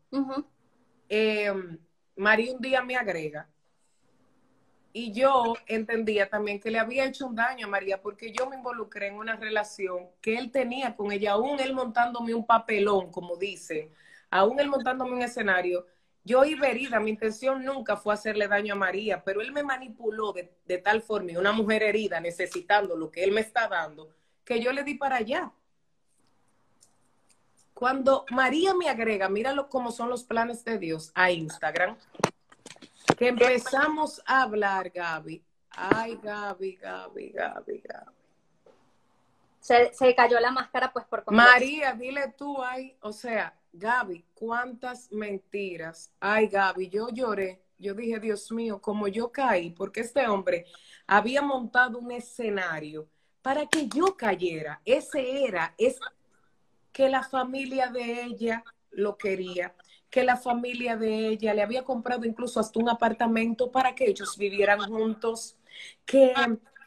[1.09, 1.79] Em,
[2.17, 3.49] María un día me agrega.
[4.95, 8.57] Y yo entendía también que le había hecho un daño a María porque yo me
[8.57, 13.37] involucré en una relación que él tenía con ella, aún él montándome un papelón, como
[13.37, 13.91] dice,
[14.31, 15.85] aún él montándome un escenario
[16.25, 20.33] yo iba herida, mi intención nunca fue hacerle daño a María, pero él me manipuló
[20.33, 24.09] de, tal forma, y una mujer herida necesitando lo que él me está dando,
[24.43, 25.53] que yo le di para allá.
[27.75, 31.99] Cuando María me agrega, míralo cómo son los planes de Dios a Instagram,
[33.17, 35.43] que empezamos a hablar, Gaby.
[35.71, 38.17] Ay, Gaby, Gaby, Gaby, Gaby.
[39.61, 45.11] Se, se cayó la máscara, pues, por María, dile tú ahí, o sea, Gaby, cuántas
[45.11, 46.13] mentiras.
[46.21, 47.63] Ay, Gaby, yo lloré.
[47.79, 50.65] Yo dije, Dios mío, como yo caí, porque este hombre
[51.07, 53.09] había montado un escenario
[53.43, 54.81] para que yo cayera.
[54.85, 55.99] Ese era, es
[56.93, 59.75] que la familia de ella lo quería,
[60.15, 64.39] que la familia de ella le había comprado incluso hasta un apartamento para que ellos
[64.39, 65.57] vivieran juntos,
[66.07, 66.33] que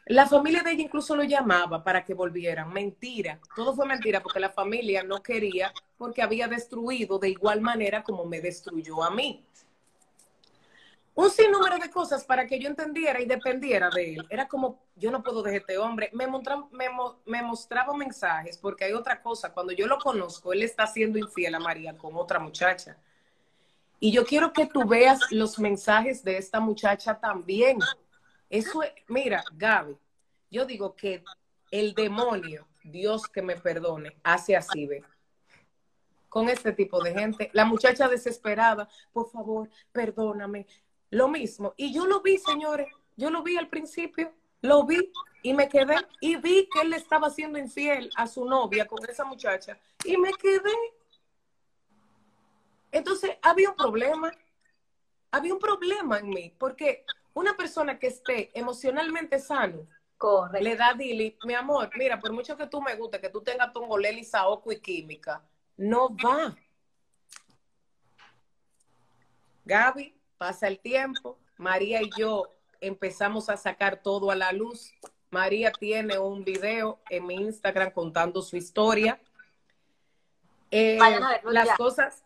[0.06, 2.72] la familia de ella incluso lo llamaba para que volvieran.
[2.72, 3.38] Mentira.
[3.54, 8.24] Todo fue mentira porque la familia no quería porque había destruido de igual manera como
[8.24, 9.44] me destruyó a mí.
[11.14, 14.26] Un sinnúmero de cosas para que yo entendiera y dependiera de él.
[14.30, 16.08] Era como, yo no puedo dejar este hombre.
[16.14, 16.66] Me mostraba,
[17.26, 19.52] me, mostraba mensajes porque hay otra cosa.
[19.52, 22.96] Cuando yo lo conozco, él está siendo infiel a María con otra muchacha.
[24.00, 27.78] Y yo quiero que tú veas los mensajes de esta muchacha también.
[28.48, 29.96] Eso es, mira, Gaby,
[30.50, 31.24] yo digo que
[31.70, 35.02] el demonio, Dios que me perdone, hace así, ve.
[36.28, 37.50] Con este tipo de gente.
[37.54, 40.66] La muchacha desesperada, por favor, perdóname.
[41.10, 41.74] Lo mismo.
[41.76, 42.88] Y yo lo vi, señores.
[43.16, 44.32] Yo lo vi al principio.
[44.60, 45.10] Lo vi
[45.42, 45.96] y me quedé.
[46.20, 49.78] Y vi que él le estaba siendo infiel a su novia con esa muchacha.
[50.04, 50.97] Y me quedé.
[52.92, 54.32] Entonces, había un problema.
[55.30, 56.54] Había un problema en mí.
[56.58, 59.86] Porque una persona que esté emocionalmente sano,
[60.60, 63.72] le da Dili, mi amor, mira, por mucho que tú me guste, que tú tengas
[63.72, 65.42] tongolel y saoco y química,
[65.76, 66.56] no va.
[69.64, 72.48] Gaby, pasa el tiempo, María y yo
[72.80, 74.92] empezamos a sacar todo a la luz.
[75.30, 79.20] María tiene un video en mi Instagram contando su historia.
[80.70, 80.98] Eh,
[81.44, 82.24] las cosas,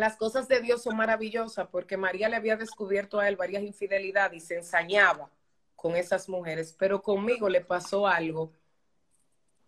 [0.00, 4.42] las cosas de Dios son maravillosas porque María le había descubierto a él varias infidelidades
[4.42, 5.30] y se ensañaba
[5.76, 8.52] con esas mujeres, pero conmigo le pasó algo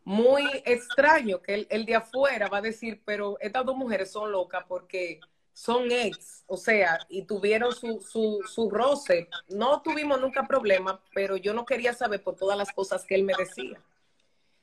[0.04, 4.64] muy extraño que el, de afuera va a decir, pero estas dos mujeres son locas
[4.68, 5.20] porque
[5.52, 9.28] son ex, o sea, y tuvieron su, su, su roce.
[9.48, 13.22] No tuvimos nunca problema, pero yo no quería saber por todas las cosas que él
[13.22, 13.80] me decía.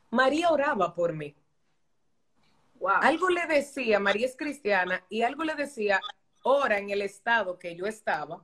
[0.09, 1.35] María oraba por mí.
[2.87, 5.99] Algo le decía, María es cristiana, y algo le decía,
[6.43, 8.43] ora en el estado que yo estaba,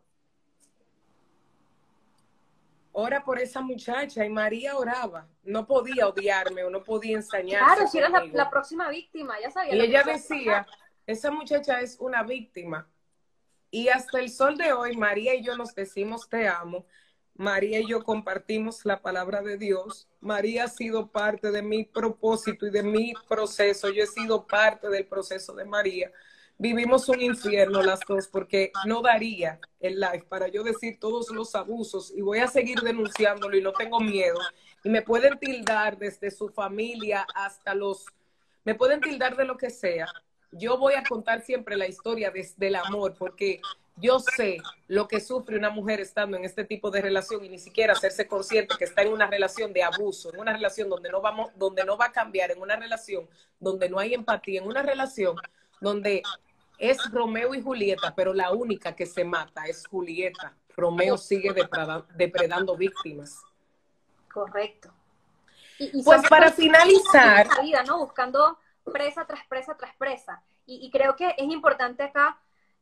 [2.92, 5.28] ora por esa muchacha, y María oraba.
[5.44, 7.66] No podía odiarme o no podía ensañarse.
[7.66, 9.76] Claro, si eras la, próxima víctima, ya sabía.
[9.76, 10.66] Y ella decía,
[11.06, 12.88] esa muchacha es una víctima.
[13.70, 16.86] Y hasta el sol de hoy, María y yo nos decimos te amo,
[17.38, 20.08] María y yo compartimos la palabra de Dios.
[20.22, 23.90] María ha sido parte de mi propósito y de mi proceso.
[23.90, 26.12] Yo he sido parte del proceso de María.
[26.58, 31.54] Vivimos un infierno las dos porque no daría el live para yo decir todos los
[31.56, 34.40] abusos y voy a seguir denunciándolo y no tengo miedo.
[34.86, 38.06] Y me pueden tildar desde su familia hasta los...
[38.64, 40.08] Me pueden tildar de lo que sea.
[40.54, 43.60] Yo voy a contar siempre la historia desde el amor porque
[43.98, 47.60] yo sé lo que sufre una mujer estando en este tipo de relación y ni
[47.60, 51.22] siquiera hacerse consciente que está en una relación de abuso, en una relación donde no
[51.22, 53.28] vamos, donde no va a cambiar, en una relación
[53.60, 55.36] donde no hay empatía, en una relación
[55.80, 56.24] donde
[56.78, 60.54] es Romeo y Julieta, pero la única que se mata es Julieta.
[60.76, 63.42] Romeo sigue depredando, víctimas.
[64.32, 64.92] Correcto.
[65.80, 68.00] Y, pues para finalizar, vida, ¿no?
[68.00, 70.44] Buscando presa tras presa tras presa.
[70.66, 72.40] y creo que es importante acá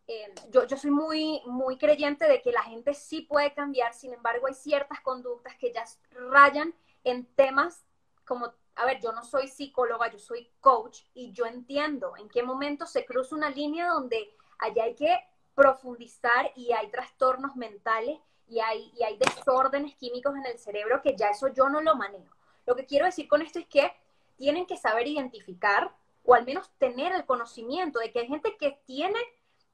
[0.07, 4.13] eh, yo, yo soy muy, muy creyente de que la gente sí puede cambiar, sin
[4.13, 5.85] embargo hay ciertas conductas que ya
[6.29, 7.85] rayan en temas
[8.25, 12.43] como, a ver, yo no soy psicóloga, yo soy coach y yo entiendo en qué
[12.43, 15.17] momento se cruza una línea donde allá hay que
[15.55, 21.15] profundizar y hay trastornos mentales y hay, y hay desórdenes químicos en el cerebro que
[21.15, 22.35] ya eso yo no lo manejo.
[22.65, 23.93] Lo que quiero decir con esto es que
[24.35, 28.79] tienen que saber identificar o al menos tener el conocimiento de que hay gente que
[28.85, 29.19] tiene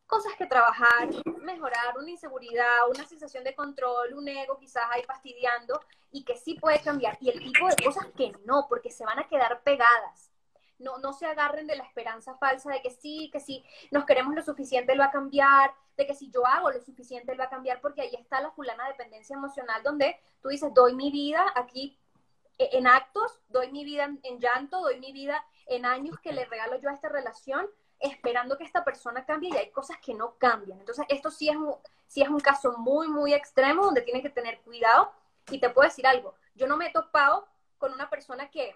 [0.09, 1.07] cosas que trabajar,
[1.43, 5.79] mejorar, una inseguridad, una sensación de control, un ego quizás ahí fastidiando
[6.11, 7.15] y que sí puede cambiar.
[7.21, 10.31] Y el tipo de cosas que no, porque se van a quedar pegadas.
[10.79, 14.33] No, no se agarren de la esperanza falsa de que sí, que si nos queremos
[14.33, 17.43] lo suficiente él va a cambiar, de que si yo hago lo suficiente él va
[17.43, 21.45] a cambiar, porque ahí está la fulana dependencia emocional donde tú dices, doy mi vida
[21.55, 21.99] aquí
[22.57, 26.45] e, en actos, doy mi vida en llanto, doy mi vida en años que le
[26.45, 27.69] regalo yo a esta relación,
[27.99, 30.79] esperando que esta persona cambie y hay cosas que no cambian.
[30.79, 31.75] Entonces, esto sí es un,
[32.07, 35.11] sí es un caso muy, muy extremo donde tiene que tener cuidado.
[35.51, 38.75] Y te puedo decir algo, yo no me he topado con una persona que,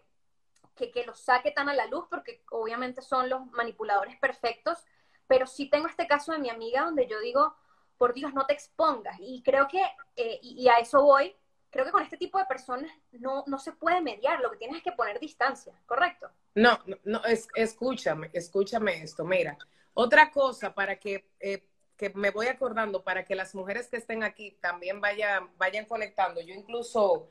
[0.75, 4.85] que, que lo saque tan a la luz, porque obviamente son los manipuladores perfectos,
[5.27, 7.55] pero sí tengo este caso de mi amiga donde yo digo,
[7.97, 9.15] por Dios, no te expongas.
[9.19, 9.81] Y creo que,
[10.15, 11.35] eh, y, a eso voy,
[11.73, 14.77] creo que con este tipo de personas no, no se puede mediar, lo que tienes
[14.77, 16.29] es que poner distancia, ¿correcto?
[16.53, 19.57] No, no, es, escúchame, escúchame esto, mira,
[19.95, 21.63] otra cosa para que, eh,
[21.97, 26.39] que me voy acordando, para que las mujeres que estén aquí también vayan, vayan conectando,
[26.39, 27.27] yo incluso...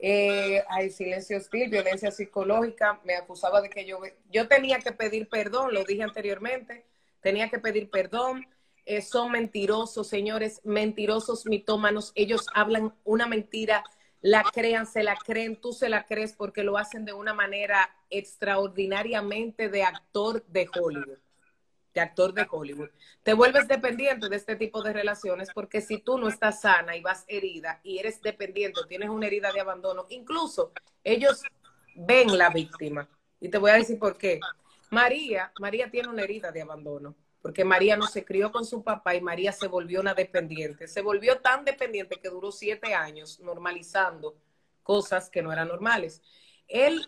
[0.00, 5.28] Eh, hay silencio hostil, violencia psicológica, me acusaba de que yo, yo tenía que pedir
[5.28, 6.84] perdón, lo dije anteriormente,
[7.20, 8.44] tenía que pedir perdón,
[8.86, 12.12] eh, son mentirosos, señores, mentirosos, mitómanos.
[12.14, 13.82] Ellos hablan una mentira,
[14.20, 17.96] la crean, se la creen, tú se la crees porque lo hacen de una manera
[18.10, 21.18] extraordinariamente de actor de Hollywood.
[21.94, 22.90] De actor de Hollywood.
[23.22, 27.00] Te vuelves dependiente de este tipo de relaciones porque si tú no estás sana y
[27.00, 30.72] vas herida y eres dependiente, tienes una herida de abandono, incluso
[31.04, 31.42] ellos
[31.94, 33.08] ven la víctima.
[33.40, 34.40] Y te voy a decir por qué.
[34.90, 37.14] María, María tiene una herida de abandono
[37.44, 40.88] porque María no se crió con su papá y María se volvió una dependiente.
[40.88, 44.34] Se volvió tan dependiente que duró siete años normalizando
[44.82, 46.22] cosas que no eran normales.
[46.68, 47.06] Él,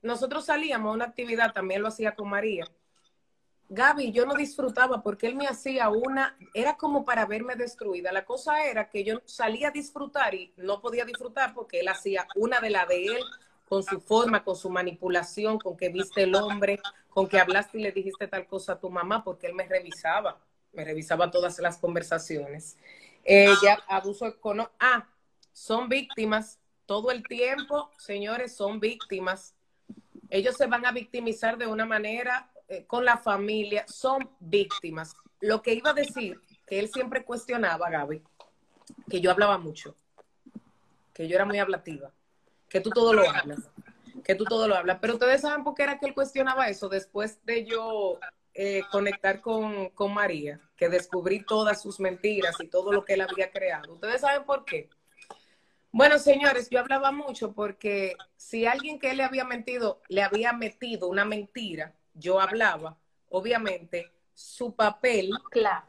[0.00, 2.64] nosotros salíamos a una actividad, también lo hacía con María.
[3.68, 8.10] Gaby, yo no disfrutaba porque él me hacía una, era como para verme destruida.
[8.10, 12.26] La cosa era que yo salía a disfrutar y no podía disfrutar porque él hacía
[12.36, 13.22] una de la de él
[13.68, 17.82] con su forma, con su manipulación, con que viste el hombre, con que hablaste y
[17.82, 20.38] le dijiste tal cosa a tu mamá, porque él me revisaba,
[20.72, 22.76] me revisaba todas las conversaciones.
[23.24, 24.72] Eh, ya abuso económico.
[24.78, 25.08] Ah,
[25.52, 29.54] son víctimas todo el tiempo, señores, son víctimas.
[30.28, 35.14] Ellos se van a victimizar de una manera eh, con la familia, son víctimas.
[35.40, 38.22] Lo que iba a decir, que él siempre cuestionaba, Gaby,
[39.08, 39.96] que yo hablaba mucho,
[41.14, 42.12] que yo era muy hablativa
[42.74, 43.70] que tú todo lo hablas,
[44.24, 44.98] que tú todo lo hablas.
[45.00, 48.18] Pero ustedes saben por qué era que él cuestionaba eso después de yo
[48.52, 53.20] eh, conectar con, con María, que descubrí todas sus mentiras y todo lo que él
[53.20, 53.92] había creado.
[53.92, 54.90] ¿Ustedes saben por qué?
[55.92, 60.52] Bueno, señores, yo hablaba mucho porque si alguien que él le había mentido, le había
[60.52, 62.98] metido una mentira, yo hablaba,
[63.28, 65.86] obviamente, su papel claro.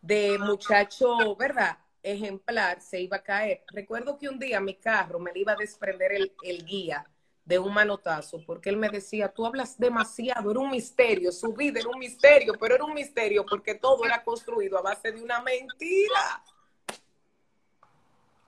[0.00, 1.76] de muchacho, ¿verdad?
[2.04, 3.64] Ejemplar se iba a caer.
[3.72, 7.04] Recuerdo que un día mi carro me iba a desprender el, el guía
[7.44, 11.80] de un manotazo, porque él me decía, tú hablas demasiado, era un misterio, su vida
[11.80, 15.40] era un misterio, pero era un misterio porque todo era construido a base de una
[15.40, 16.42] mentira.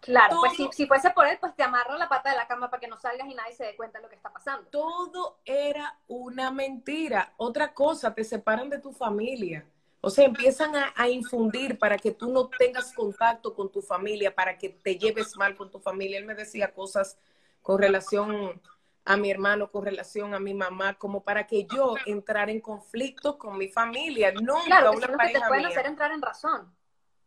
[0.00, 2.70] Claro, pues si, si, fuese por él, pues te amarra la pata de la cama
[2.70, 4.70] para que no salgas y nadie se dé cuenta de lo que está pasando.
[4.70, 7.34] Todo era una mentira.
[7.38, 9.66] Otra cosa, te separan de tu familia.
[10.00, 14.34] O sea, empiezan a, a, infundir para que tú no tengas contacto con tu familia,
[14.34, 16.18] para que te lleves mal con tu familia.
[16.18, 17.18] Él me decía cosas
[17.62, 18.60] con relación
[19.06, 23.38] a mi hermano, con relación a mi mamá, como para que yo entrara en conflicto
[23.38, 24.32] con mi familia.
[24.32, 26.74] Nunca claro, una que pareja te pueden hacer entrar en razón.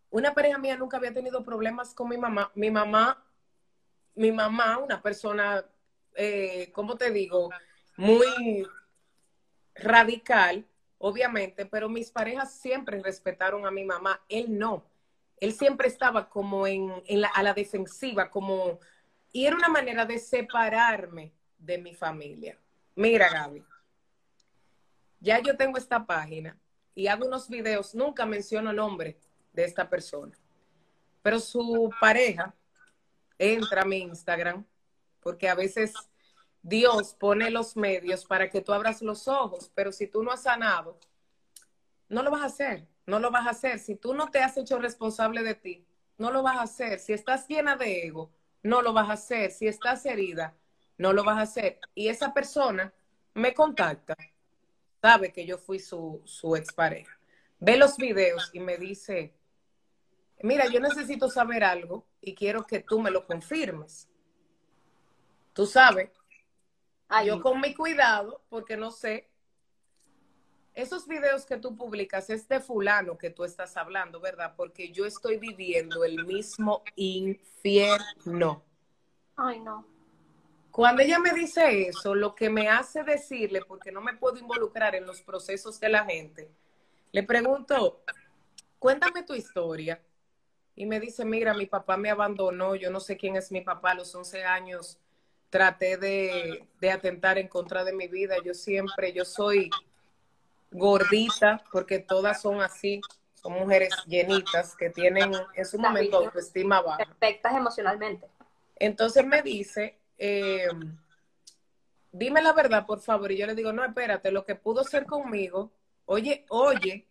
[0.09, 2.51] Una pareja mía nunca había tenido problemas con mi mamá.
[2.53, 3.23] Mi mamá,
[4.15, 5.65] mi mamá, una persona,
[6.15, 7.49] eh, ¿cómo te digo?
[7.95, 8.67] Muy
[9.75, 10.65] radical,
[10.99, 14.21] obviamente, pero mis parejas siempre respetaron a mi mamá.
[14.29, 14.85] Él no.
[15.37, 18.79] Él siempre estaba como en, la, a la defensiva, como...
[19.31, 22.57] Y era una manera de separarme de mi familia.
[22.95, 23.63] Mira, Gaby,
[25.19, 26.57] ya yo tengo esta página
[26.95, 29.17] y hago unos videos, nunca menciono nombre
[29.53, 30.37] de esta persona,
[31.21, 32.53] pero su pareja
[33.37, 34.65] entra a mi Instagram
[35.21, 35.93] porque a veces
[36.61, 40.43] Dios pone los medios para que tú abras los ojos, pero si tú no has
[40.43, 40.99] sanado,
[42.09, 43.79] no lo vas a hacer, no lo vas a hacer.
[43.79, 45.85] Si tú no te has hecho responsable de ti,
[46.17, 46.99] no lo vas a hacer.
[46.99, 48.31] Si estás llena de ego,
[48.61, 49.51] no lo vas a hacer.
[49.51, 50.55] Si estás herida,
[50.97, 51.79] no lo vas a hacer.
[51.95, 52.93] Y esa persona
[53.33, 54.15] me contacta,
[55.01, 57.17] sabe que yo fui su, su expareja,
[57.59, 59.33] ve los videos y me dice,
[60.41, 64.09] mira, yo necesito saber algo y quiero que tú me lo confirmes.
[65.53, 66.09] Tú sabes,
[67.25, 69.29] yo con mi cuidado, porque no sé,
[70.73, 74.53] esos videos que tú publicas es de fulano que tú estás hablando, ¿verdad?
[74.55, 78.63] Porque yo estoy viviendo el mismo infierno.
[79.35, 79.85] Ay, no.
[80.71, 84.95] Cuando ella me dice eso, lo que me hace decirle, porque no me puedo involucrar
[84.95, 86.49] en los procesos de la gente,
[87.11, 88.03] le pregunto,
[88.77, 90.01] cuéntame tu historia.
[90.75, 93.91] Y me dice, mira, mi papá me abandonó, yo no sé quién es mi papá,
[93.91, 94.97] a los 11 años
[95.49, 98.35] traté de, de atentar en contra de mi vida.
[98.43, 99.69] Yo siempre, yo soy
[100.71, 103.01] gordita, porque todas son así,
[103.33, 106.97] son mujeres llenitas que tienen en su momento autoestima baja.
[106.97, 108.27] Perfectas emocionalmente.
[108.75, 110.67] Entonces me dice, eh,
[112.11, 113.31] dime la verdad, por favor.
[113.31, 115.71] Y yo le digo, no, espérate, lo que pudo ser conmigo,
[116.05, 117.07] oye, oye,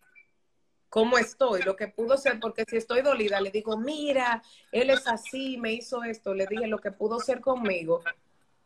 [0.89, 5.07] cómo estoy, lo que pudo ser, porque si estoy dolida, le digo, mira, él es
[5.07, 8.01] así, me hizo esto, le dije, lo que pudo ser conmigo,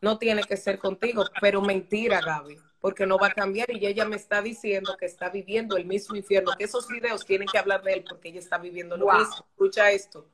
[0.04, 4.04] no tiene que ser contigo, pero mentira, Gaby, porque no va a cambiar y ella
[4.04, 7.82] me está diciendo que está viviendo el mismo infierno, que esos videos tienen que hablar
[7.82, 9.46] de él porque ella está viviendo lo mismo.
[9.50, 10.28] Escucha esto.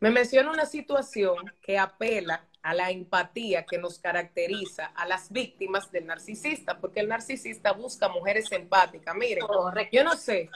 [0.00, 5.92] Me menciona una situación que apela a la empatía que nos caracteriza a las víctimas
[5.92, 9.14] del narcisista, porque el narcisista busca mujeres empáticas.
[9.14, 9.44] Miren,
[9.92, 10.50] yo no sé,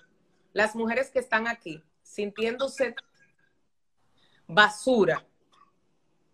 [0.53, 2.97] las mujeres que están aquí sintiéndose
[4.49, 5.25] basura,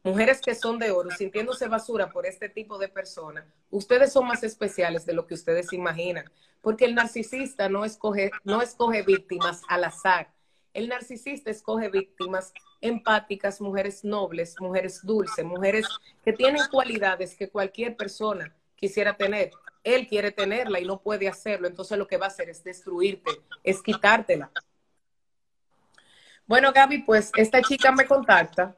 [0.03, 4.43] mujeres que son de oro, sintiéndose basura por este tipo de personas, ustedes son más
[4.43, 6.31] especiales de lo que ustedes imaginan,
[6.61, 10.31] porque el narcisista no escoge, no escoge víctimas al azar.
[10.73, 15.87] El narcisista escoge víctimas empáticas, mujeres nobles, mujeres dulces, mujeres
[16.25, 19.51] que tienen cualidades que cualquier persona quisiera tener.
[19.83, 23.31] Él quiere tenerla y no puede hacerlo, entonces lo que va a hacer es destruirte,
[23.65, 24.51] es quitártela.
[26.47, 28.77] Bueno, Gaby, pues esta chica me contacta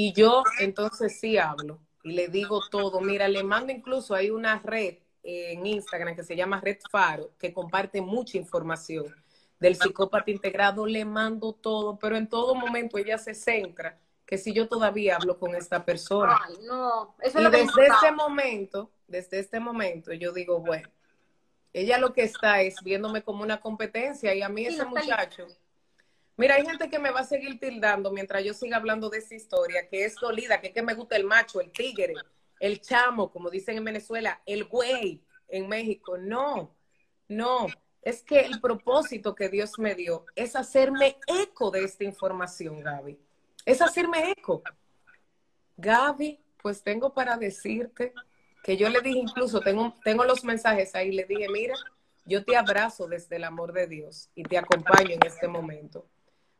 [0.00, 3.00] y yo entonces sí hablo y le digo todo.
[3.00, 7.52] Mira, le mando incluso, hay una red en Instagram que se llama Red Faro, que
[7.52, 9.12] comparte mucha información
[9.58, 14.52] del psicópata integrado, le mando todo, pero en todo momento ella se centra que si
[14.52, 16.38] yo todavía hablo con esta persona.
[16.46, 20.88] Ay, no, eso y es lo desde este momento, desde este momento, yo digo, bueno,
[21.72, 25.48] ella lo que está es viéndome como una competencia y a mí Sí, ese muchacho.
[26.38, 29.34] Mira, hay gente que me va a seguir tildando mientras yo siga hablando de esa
[29.34, 32.14] historia, que es dolida, que es que me gusta el macho, el tigre,
[32.60, 36.16] el chamo, como dicen en Venezuela, el güey en México.
[36.16, 36.76] No,
[37.26, 37.66] no.
[38.02, 43.18] Es que el propósito que Dios me dio es hacerme eco de esta información, Gaby.
[43.64, 44.62] Es hacerme eco.
[45.76, 48.14] Gaby, pues tengo para decirte
[48.62, 51.74] que yo le dije incluso, tengo, tengo los mensajes ahí, le dije, mira,
[52.24, 56.06] yo te abrazo desde el amor de Dios y te acompaño en este momento.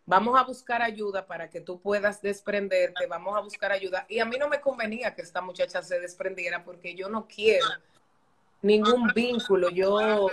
[0.09, 4.07] Vamos a buscar ayuda para que tú puedas desprenderte, vamos a buscar ayuda.
[4.09, 7.67] Y a mí no me convenía que esta muchacha se desprendiera porque yo no quiero
[8.63, 9.69] ningún vínculo.
[9.69, 10.31] Yo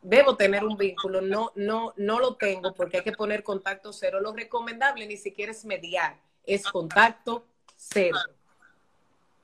[0.00, 4.20] debo tener un vínculo, no, no, no lo tengo porque hay que poner contacto cero.
[4.20, 7.44] Lo recomendable ni siquiera es mediar, es contacto
[7.76, 8.16] cero.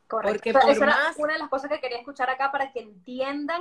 [0.08, 0.38] Correcto.
[0.38, 3.61] Porque por Esa una de las cosas que quería escuchar acá para que entiendan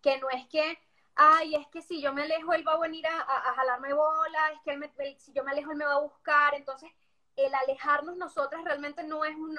[0.00, 0.78] que no es que,
[1.14, 4.60] ay, es que si yo me alejo, él va a venir a, jalarme bola, es
[4.62, 6.54] que él me, si yo me alejo, él me va a buscar.
[6.54, 6.90] Entonces,
[7.36, 9.58] el alejarnos nosotras realmente no es un,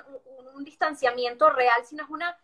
[0.53, 2.37] un distanciamiento real, sino es una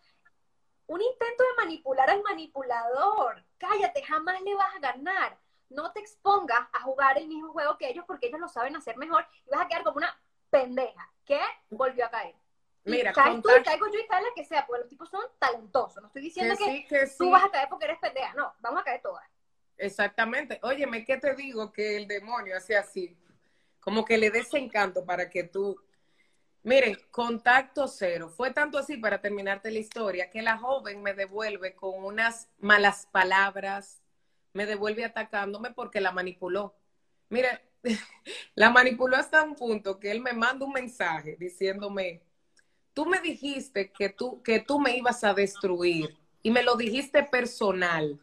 [0.90, 3.46] un intento de manipular al manipulador.
[3.60, 5.38] Cállate, jamás le vas a ganar.
[5.70, 8.98] No te expongas a jugar el mismo juego que ellos porque ellos lo saben hacer
[8.98, 11.40] mejor y vas a quedar como una pendeja que
[11.70, 12.36] volvió a caer.
[12.86, 15.24] Mira, caes tú y caigo yo y cae la que sea, porque los tipos son
[15.38, 16.02] talentosos.
[16.02, 18.34] No estoy diciendo que, tú vas a caer porque eres pendeja.
[18.34, 19.24] No, vamos a caer todas.
[19.78, 20.60] Exactamente.
[20.64, 21.72] Óyeme, ¿qué te digo?
[21.72, 23.18] Que el demonio hace así.
[23.80, 25.80] Como que le des encanto para que tú
[26.64, 28.30] Miren, contacto cero.
[28.30, 33.08] Fue tanto así para terminarte la historia que la joven me devuelve con unas malas
[33.12, 34.02] palabras,
[34.54, 36.76] me devuelve atacándome porque la manipuló.
[37.30, 37.62] Mire,
[38.56, 42.22] la manipuló hasta un punto que él me manda un mensaje diciéndome,
[43.00, 47.24] tú me dijiste que tú, que tú me ibas a destruir y me lo dijiste
[47.24, 48.20] personal.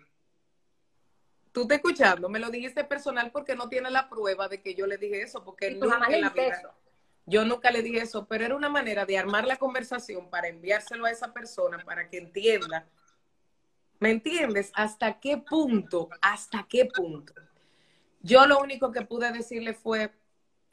[1.51, 4.87] Tú te escuchando, me lo dijiste personal porque no tiene la prueba de que yo
[4.87, 6.75] le dije eso, porque nunca en la vida,
[7.25, 11.07] yo nunca le dije eso, pero era una manera de armar la conversación para enviárselo
[11.07, 12.87] a esa persona para que entienda.
[13.99, 14.73] ¿Me entiendes?
[14.75, 16.11] ¿Hasta qué punto?
[16.21, 17.33] ¿Hasta qué punto?
[18.21, 20.13] Yo lo único que pude decirle fue,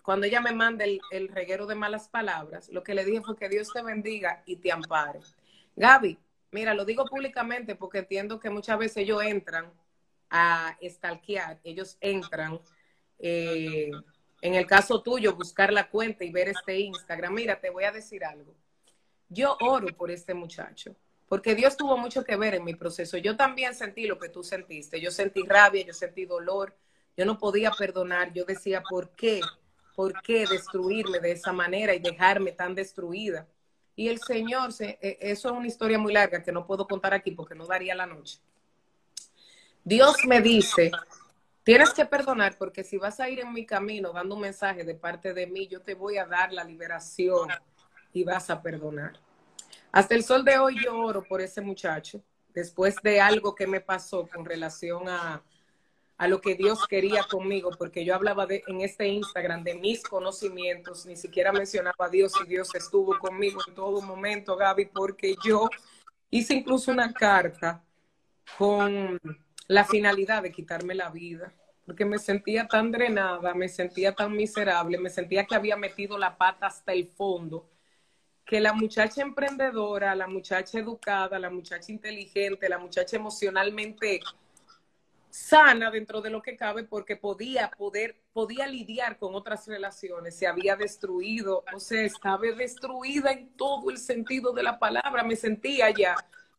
[0.04, 3.47] cuando ella me manda el, reguero de malas palabras, lo que le dije fue que
[3.47, 5.22] Dios te bendiga y te ampare.
[5.78, 6.18] Gaby,
[6.51, 9.72] mira, lo digo públicamente porque entiendo que muchas veces ellos entran
[10.30, 12.60] a stalkear, ellos entran
[13.18, 13.91] eh,
[14.41, 17.34] en el caso tuyo, buscar la cuenta y ver este Instagram.
[17.34, 18.54] Mira, te voy a decir algo.
[19.30, 20.97] Yo oro por este muchacho,
[21.30, 23.18] porque Dios tuvo mucho que ver en mi proceso.
[23.18, 24.99] Yo también sentí lo que tú sentiste.
[24.99, 26.76] Yo sentí rabia, yo sentí dolor.
[27.16, 28.34] Yo no podía perdonar.
[28.34, 29.39] Yo decía, ¿por qué?
[29.96, 33.48] ¿Por qué destruirme de esa manera y dejarme tan destruida?
[33.96, 37.14] Y el Señor, se, e, eso es una historia muy larga que no puedo contar
[37.14, 38.39] aquí porque no daría la noche.
[39.84, 40.91] Dios me dice,
[41.64, 44.96] Tienes que perdonar porque si vas a ir en mi camino dando un mensaje de
[44.96, 47.48] parte de mí, yo te voy a dar la liberación
[48.12, 49.14] y vas a perdonar.
[49.94, 52.22] Hasta el sol de hoy yo oro por ese muchacho,
[52.54, 55.41] después de algo que me pasó con relación a,
[56.24, 60.02] a lo que Dios quería conmigo, porque yo hablaba de, en este Instagram de mis
[60.04, 65.36] conocimientos, ni siquiera mencionaba a Dios y Dios estuvo conmigo en todo momento, Gaby, porque
[65.44, 65.70] yo
[66.30, 67.84] hice incluso una carta
[68.58, 69.20] con
[69.68, 71.52] la finalidad de quitarme la vida,
[71.86, 76.38] porque me sentía tan drenada, me sentía tan miserable, me sentía que había metido la
[76.38, 77.70] pata hasta el fondo,
[78.46, 84.22] que la muchacha emprendedora, la muchacha educada, la muchacha inteligente, la muchacha emocionalmente
[85.34, 90.48] sana dentro de lo que cabe porque podía poder podía lidiar con otras relaciones, se
[90.48, 95.90] había destruido, o sea, estaba destruida en todo el sentido de la palabra, me sentía
[95.90, 96.16] ya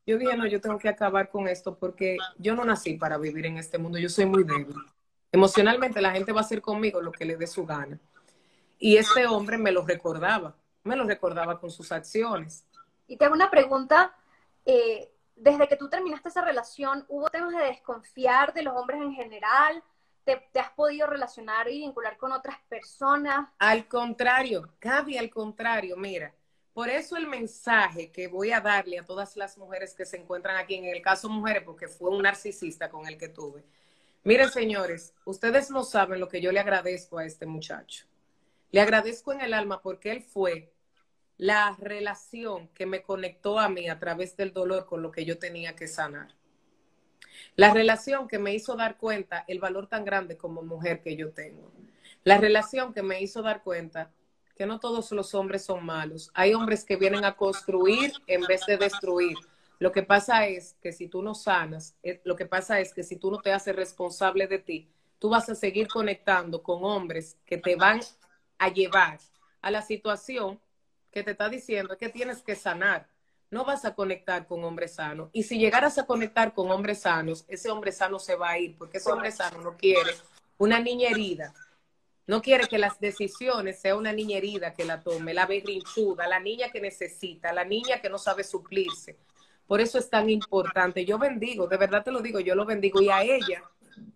[0.07, 3.47] yo dije, no, yo tengo que acabar con esto porque yo no nací para vivir
[3.47, 4.75] en este mundo, yo soy muy débil.
[5.33, 7.99] Emocionalmente la gente va a hacer conmigo lo que le dé su gana.
[8.79, 12.67] Y este hombre me lo recordaba, me lo recordaba con sus acciones.
[13.07, 14.15] Y tengo una pregunta,
[14.67, 19.13] eh, desde que tú terminaste esa relación, ¿hubo temas de desconfiar de los hombres en
[19.13, 19.83] general?
[20.25, 23.49] ¿Te, ¿Te, has podido relacionar y vincular con otras personas?
[23.59, 26.33] Al contrario, Gaby, al contrario, mira,
[26.75, 30.57] por eso el mensaje que voy a darle a todas las mujeres que se encuentran
[30.57, 33.65] aquí, en el caso mujeres, porque fue un narcisista con el que tuve.
[34.25, 38.07] Miren, señores, ustedes no saben lo que yo le agradezco a este muchacho.
[38.73, 40.74] Le agradezco en el alma porque él fue
[41.37, 45.39] la relación que me conectó a mí a través del dolor con lo que yo
[45.39, 46.29] tenía que sanar.
[47.57, 51.33] La relación que me hizo dar cuenta el valor tan grande como mujer que yo
[51.33, 51.73] tengo.
[52.23, 54.11] La relación que me hizo dar cuenta
[54.57, 56.31] que no todos los hombres son malos.
[56.35, 59.37] Hay hombres que vienen a construir en vez de destruir.
[59.79, 63.03] Lo que pasa es que si tú no sanas, eh, lo que pasa es que
[63.03, 67.37] si tú no te haces responsable de ti, tú vas a seguir conectando con hombres
[67.45, 68.01] que te van
[68.59, 69.19] a llevar
[69.61, 70.61] a la situación
[71.15, 73.09] que te está diciendo que tienes que sanar.
[73.51, 75.31] No vas a conectar con hombres sanos.
[75.33, 78.77] Y si llegaras a conectar con hombres sanos, ese hombre sano se va a ir
[78.77, 80.11] porque ese hombre sano no quiere
[80.59, 81.55] una niña herida
[82.27, 86.41] no quiere que las decisiones sea una niña herida que la tome, la berrinchuda, la
[86.41, 89.19] niña que necesita, la niña que no sabe suplirse.
[89.67, 91.05] Por eso es tan importante.
[91.05, 93.63] Yo bendigo, de verdad te lo digo, yo lo bendigo y a ella,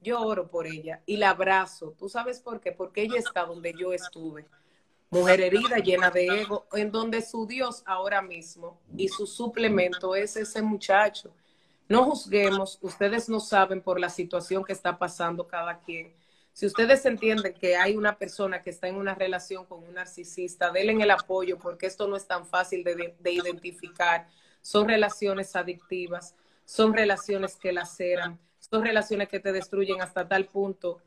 [0.02, 1.94] yo oro por ella y la abrazo.
[1.98, 2.72] ¿Tú sabes por qué?
[2.72, 4.46] Porque ella está donde yo estuve.
[5.10, 10.36] Mujer herida, llena de ego, en donde su Dios ahora mismo y su suplemento es
[10.36, 11.32] ese muchacho.
[11.88, 16.12] No juzguemos, ustedes no saben por la situación que está pasando cada quien.
[16.52, 20.70] Si ustedes entienden que hay una persona que está en una relación con un narcisista,
[20.70, 24.28] denle el apoyo porque esto no es tan fácil de, de identificar.
[24.60, 26.34] Son relaciones adictivas,
[26.66, 31.00] son relaciones que laceran, son relaciones que te destruyen hasta tal punto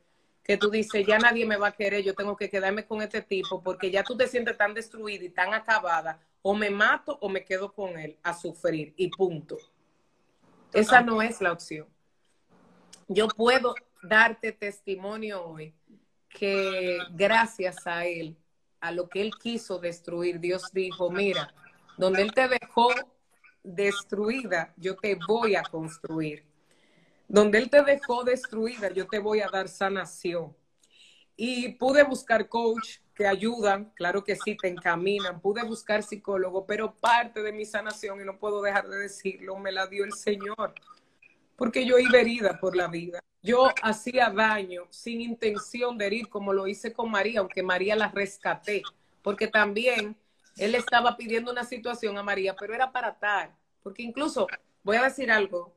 [0.43, 3.21] que tú dices, ya nadie me va a querer, yo tengo que quedarme con este
[3.21, 7.29] tipo porque ya tú te sientes tan destruida y tan acabada, o me mato o
[7.29, 9.57] me quedo con él a sufrir y punto.
[10.73, 11.87] Esa no es la opción.
[13.07, 15.73] Yo puedo darte testimonio hoy
[16.29, 18.37] que gracias a él,
[18.79, 21.53] a lo que él quiso destruir, Dios dijo, mira,
[21.97, 22.89] donde él te dejó
[23.63, 26.50] destruida, yo te voy a construir.
[27.31, 30.53] Donde Él te dejó destruida, yo te voy a dar sanación.
[31.37, 35.39] Y pude buscar coach que ayudan, claro que sí, te encaminan.
[35.39, 39.71] Pude buscar psicólogo, pero parte de mi sanación, y no puedo dejar de decirlo, me
[39.71, 40.73] la dio el Señor.
[41.55, 43.21] Porque yo iba herida por la vida.
[43.41, 48.09] Yo hacía daño sin intención de herir, como lo hice con María, aunque María la
[48.09, 48.83] rescaté.
[49.21, 50.17] Porque también
[50.57, 53.55] él estaba pidiendo una situación a María, pero era para tal.
[53.81, 54.47] Porque incluso,
[54.83, 55.73] voy a decir algo,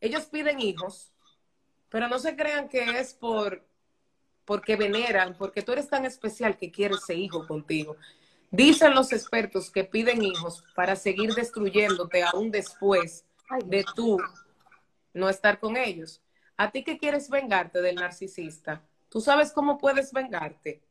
[0.00, 1.12] ellos piden hijos,
[1.88, 3.64] pero no se crean que es por
[4.44, 7.96] porque veneran, porque tú eres tan especial que quieres ese hijo contigo.
[8.50, 13.24] Dicen los expertos que piden hijos para seguir destruyéndote aún después
[13.64, 14.18] de tú
[15.14, 16.20] no estar con ellos.
[16.56, 20.82] A ti que quieres vengarte del narcisista, ¿tú sabes cómo puedes vengarte?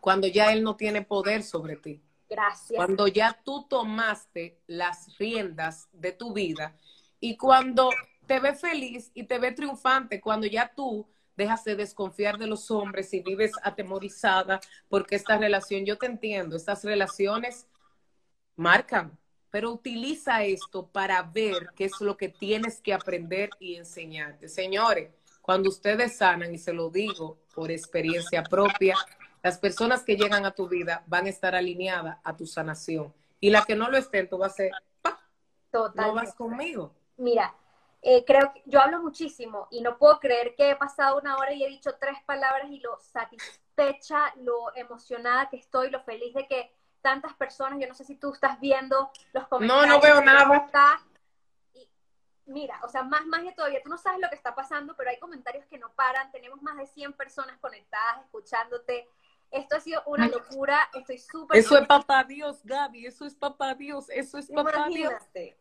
[0.00, 2.00] Cuando ya él no tiene poder sobre ti.
[2.32, 2.76] Gracias.
[2.76, 6.74] Cuando ya tú tomaste las riendas de tu vida
[7.20, 7.90] y cuando
[8.26, 11.06] te ve feliz y te ve triunfante, cuando ya tú
[11.36, 16.56] dejas de desconfiar de los hombres y vives atemorizada porque esta relación, yo te entiendo,
[16.56, 17.66] estas relaciones
[18.56, 19.18] marcan,
[19.50, 24.48] pero utiliza esto para ver qué es lo que tienes que aprender y enseñarte.
[24.48, 25.10] Señores,
[25.42, 28.96] cuando ustedes sanan, y se lo digo por experiencia propia,
[29.42, 33.12] las personas que llegan a tu vida van a estar alineadas a tu sanación.
[33.40, 34.70] Y la que no lo estén, tú vas a ser,
[35.72, 37.54] no vas conmigo mira,
[38.02, 41.52] eh, creo que yo hablo muchísimo y no puedo creer que he pasado una hora
[41.52, 46.46] y he dicho tres palabras y lo satisfecha, lo emocionada que estoy, lo feliz de
[46.46, 49.86] que tantas personas, yo no sé si tú estás viendo los comentarios.
[49.88, 51.00] No, no veo nada.
[51.74, 51.88] Y
[52.46, 55.18] mira, o sea, más magia todavía, tú no sabes lo que está pasando, pero hay
[55.18, 59.08] comentarios que no paran, tenemos más de 100 personas conectadas, escuchándote,
[59.52, 61.58] esto ha sido una locura, estoy súper...
[61.58, 65.12] Eso es papá Dios, Gaby, eso es papá Dios, eso es papá Dios.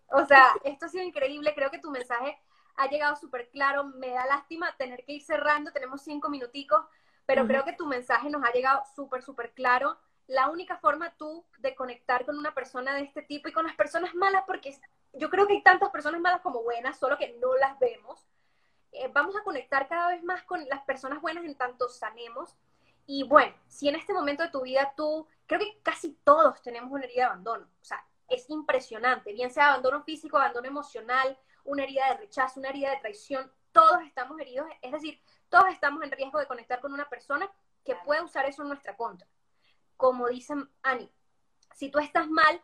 [0.07, 2.39] O sea, esto ha sido increíble, creo que tu mensaje
[2.77, 6.85] ha llegado súper claro, me da lástima tener que ir cerrando, tenemos cinco minuticos,
[7.25, 9.97] pero creo que tu mensaje nos ha llegado súper, súper claro.
[10.27, 13.75] La única forma tú de conectar con una persona de este tipo y con las
[13.75, 14.73] personas malas, porque
[15.13, 18.25] yo creo que hay tantas personas malas como buenas, solo que no las vemos.
[18.93, 22.55] Eh, vamos a conectar cada vez más con las personas buenas en tanto sanemos
[23.13, 26.89] y bueno, si en este momento de tu vida tú, creo que casi todos tenemos
[26.89, 31.83] una herida de abandono, o sea, es impresionante, bien sea abandono físico, abandono emocional, una
[31.83, 36.11] herida de rechazo, una herida de traición, todos estamos heridos, es decir, todos estamos en
[36.11, 37.51] riesgo de conectar con una persona
[37.83, 39.27] que puede usar eso en nuestra contra.
[39.97, 41.11] Como dice Ani,
[41.75, 42.61] si tú estás mal,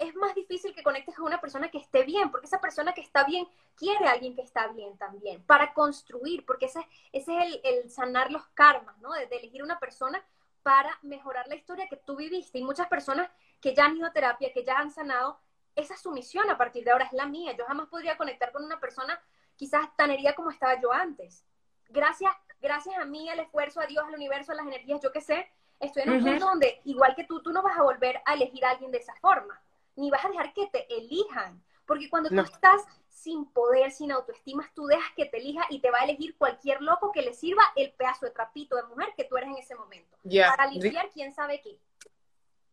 [0.00, 3.02] es más difícil que conectes con una persona que esté bien, porque esa persona que
[3.02, 3.46] está bien
[3.76, 6.80] quiere a alguien que está bien también, para construir, porque ese,
[7.12, 9.12] ese es el, sanar los karmas, ¿no?
[9.12, 10.24] De, elegir una persona
[10.62, 12.58] para mejorar la historia que tú viviste.
[12.58, 13.30] Y muchas personas
[13.60, 15.38] que ya han ido a terapia, que ya han sanado,
[15.76, 17.52] esa es su misión a partir de ahora, es la mía.
[17.56, 19.20] Yo jamás podría conectar con una persona
[19.56, 21.44] quizás tan herida como estaba yo antes.
[21.90, 22.32] Gracias,
[22.62, 25.50] gracias a mí, al esfuerzo, a Dios, al universo, a las energías, yo qué sé,
[25.78, 28.64] estoy en un punto donde, igual que tú, tú no vas a volver a elegir
[28.64, 29.60] a alguien de esa forma
[29.96, 31.62] ni vas a dejar que te elijan.
[31.86, 35.90] Porque cuando tú estás sin poder, sin autoestima, tú dejas que te elija y te
[35.90, 39.24] va a elegir cualquier loco que le sirva el pedazo de trapito de mujer que
[39.24, 40.16] tú eres en ese momento.
[40.22, 41.78] Para limpiar quién sabe qué.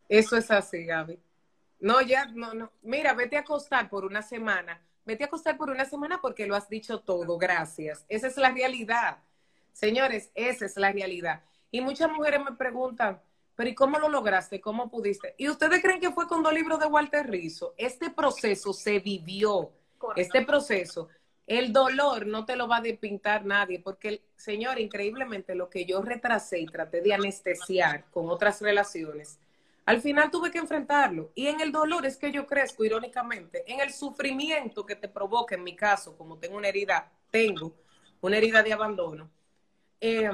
[0.07, 1.19] Eso es así, Gaby.
[1.79, 2.71] No, ya, no, no.
[2.81, 4.81] Mira, vete a acostar por una semana.
[5.05, 7.37] Vete a acostar por una semana porque lo has dicho todo.
[7.37, 8.05] Gracias.
[8.09, 9.19] Esa es la realidad.
[9.73, 11.43] Señores, esa es la realidad.
[11.71, 13.21] Y muchas mujeres me preguntan,
[13.57, 14.61] pero ¿y cómo lo lograste?
[14.61, 15.33] ¿Cómo pudiste?
[15.35, 17.73] ¿Y ustedes creen que fue con dos libros de Walter Rizzo?
[17.75, 19.71] Este proceso se vivió.
[20.15, 21.09] Este proceso,
[21.47, 25.85] el dolor no te lo va a despintar nadie, porque, el, señor, increíblemente lo que
[25.85, 29.39] yo retrasé y traté de anestesiar con otras relaciones,
[29.87, 31.31] al final tuve que enfrentarlo.
[31.33, 35.55] Y en el dolor es que yo crezco, irónicamente, en el sufrimiento que te provoca,
[35.55, 37.73] en mi caso, como tengo una herida, tengo
[38.21, 39.31] una herida de abandono.
[39.99, 40.29] Eh,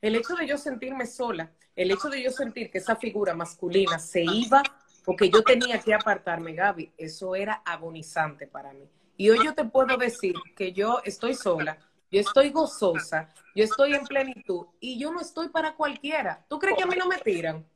[0.00, 1.50] el hecho de yo sentirme sola,
[1.80, 4.62] el hecho de yo sentir que esa figura masculina se iba
[5.02, 6.92] porque yo tenía que apartarme, Gaby.
[6.98, 8.86] Eso era agonizante para mí.
[9.16, 11.78] Y hoy yo te puedo decir que yo estoy sola,
[12.10, 16.44] yo estoy gozosa, yo estoy en plenitud y yo no estoy para cualquiera.
[16.48, 17.66] ¿Tú crees que a mí no me tiran?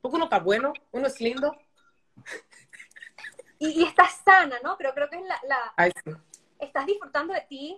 [0.00, 1.56] Porque uno está bueno, uno es lindo.
[3.58, 4.76] Y, estás sana, ¿no?
[4.78, 5.92] Pero creo que es la...
[6.60, 7.76] Estás disfrutando de ti,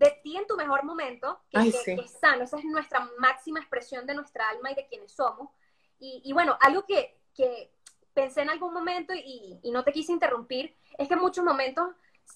[0.00, 2.44] de ti en tu mejor momento, que, es sano.
[2.44, 5.50] Esa es nuestra máxima expresión de nuestra alma y de quienes somos.
[5.98, 7.18] Y, bueno, algo que,
[8.14, 11.90] pensé en algún momento y, y no te quise interrumpir, es que en muchos momentos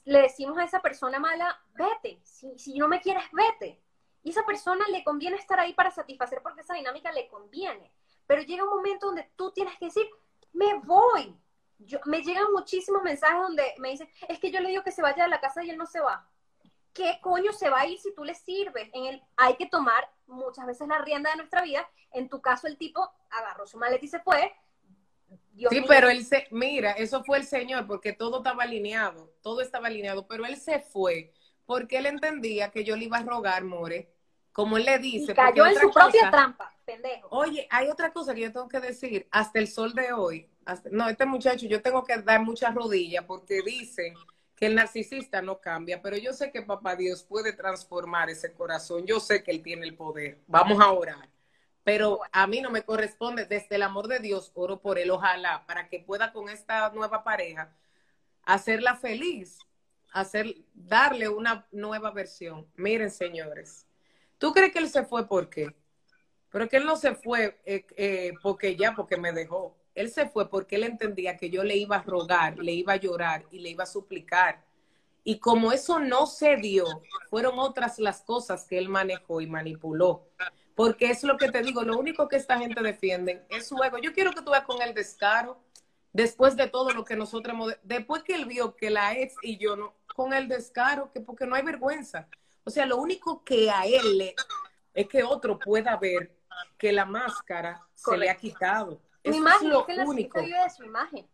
[0.05, 3.81] le decimos a esa persona mala, vete, si, si no me quieres, vete.
[4.23, 7.91] Y esa persona le conviene estar ahí para satisfacer porque esa dinámica le conviene.
[8.27, 10.07] Pero llega un momento donde tú tienes que decir,
[10.53, 11.35] me voy.
[11.79, 15.03] Yo, me llegan muchísimos mensajes donde me dicen, es que yo le digo que se
[15.03, 16.29] vaya de la casa y él no se va.
[16.95, 18.89] ¿Qué coño se va a ir si tú le sirves?
[18.93, 21.87] En el, hay que tomar muchas veces la rienda de nuestra vida.
[22.13, 24.55] En tu caso, el tipo agarró su maleta y se fue,
[25.71, 29.89] sí, pero él se, mira, eso fue el Señor, porque todo estaba alineado, todo estaba
[29.89, 31.33] alineado, pero él se fue
[31.67, 34.11] porque él entendía que yo le iba a rogar, More,
[34.53, 35.33] como él le dice.
[35.33, 37.29] Y cayó en su propia trampa, pendejo.
[37.31, 40.49] Oye, hay otra cosa que yo tengo que decir, hasta el sol de hoy,
[40.91, 44.15] no, este muchacho, yo tengo que dar muchas rodillas porque dicen
[44.57, 49.05] que el narcisista no cambia, pero yo sé que papá Dios puede transformar ese corazón,
[49.07, 51.35] yo sé que él tiene el poder, vamos a orar
[51.85, 55.67] pero a mí no me corresponde, desde el amor de Dios, oro por él, ojalá,
[55.67, 57.77] para que pueda con esta nueva pareja
[58.43, 59.59] hacerla feliz,
[60.11, 62.67] hacer, darle una nueva versión.
[62.75, 63.87] Miren, señores,
[64.39, 65.77] ¿tú crees que él se fue por qué?
[66.51, 69.77] Pero que él no se fue eh, eh, porque ya, porque me dejó.
[69.95, 72.97] Él se fue porque él entendía que yo le iba a rogar, le iba a
[72.97, 74.65] llorar y le iba a suplicar.
[75.23, 76.85] Y como eso no se dio,
[77.31, 80.29] fueron otras las cosas que él manejó y manipuló.
[80.75, 83.99] Porque es lo que te digo, lo único que esta gente defiende es su ego.
[83.99, 85.59] Yo quiero que tú veas con el descaro,
[86.13, 89.57] después de todo lo que nosotros hemos, después que él vio que la ex y
[89.57, 92.29] yo no, con el descaro, que porque no hay vergüenza.
[92.65, 94.35] O sea, lo único que a él le,
[94.93, 96.37] es que otro pueda ver
[96.77, 99.01] que la máscara se le ha quitado.
[99.25, 100.41] Eso imagen, es lo único.
[100.41, 101.29] de su imagen.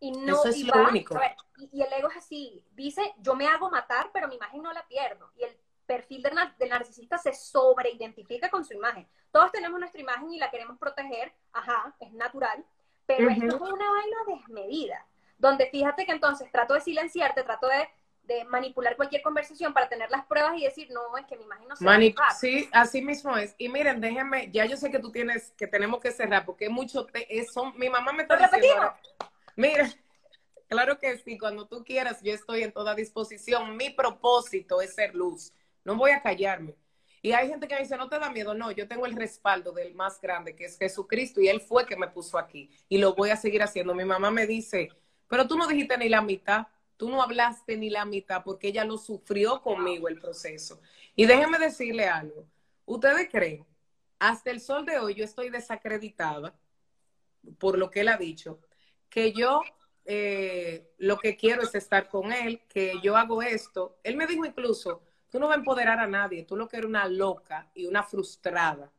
[0.00, 1.20] Y no, Eso es lo único.
[1.58, 4.72] y, y, el ego es así, dice, yo me hago matar, pero mi imagen no
[4.72, 5.30] la pierdo.
[5.36, 6.34] Y el perfil del,
[6.70, 9.06] narcisista se sobreidentifica con su imagen.
[9.30, 12.64] Todos tenemos nuestra imagen y la queremos proteger, ajá, es natural,
[13.06, 17.88] pero esto es una vaina desmedida, donde fíjate que entonces trato de silenciarte, trato de,
[18.48, 21.76] manipular cualquier conversación para tener las pruebas y decir, no, es que mi imagen no
[21.76, 23.54] se Mani Sí, así mismo es.
[23.58, 27.06] Y miren, déjenme, ya yo sé que tú tienes, que tenemos que cerrar, porque mucho,
[27.06, 27.26] te,
[27.76, 28.92] mi mamá me está diciendo,
[29.56, 29.90] mira,
[30.68, 33.76] claro que sí, cuando tú quieras, yo estoy en toda disposición.
[33.76, 35.52] Mi propósito es ser luz
[35.84, 36.76] no voy a callarme.
[37.24, 38.54] Y hay gente que me dice, no te da miedo.
[38.54, 41.96] No, yo tengo el respaldo del más grande, que es Jesucristo, y Él fue que
[41.96, 42.70] me puso aquí.
[42.88, 43.94] Y lo voy a seguir haciendo.
[43.94, 44.90] Mi mamá me dice,
[45.28, 46.66] pero tú no dijiste ni la mitad,
[47.02, 50.80] tú no hablaste ni la mitad, porque ella lo sufrió conmigo el proceso.
[51.16, 52.46] Y déjenme decirle algo.
[52.84, 53.66] Ustedes creen,
[54.20, 56.54] hasta el sol de hoy yo estoy desacreditada
[57.58, 58.60] por lo que Él ha dicho,
[59.08, 59.62] que yo
[60.04, 63.98] eh, lo que quiero es estar con Él, que yo hago esto.
[64.04, 66.88] Él me dijo incluso, Tú no vas a empoderar a nadie, tú lo que eres
[66.88, 68.92] una loca y una frustrada.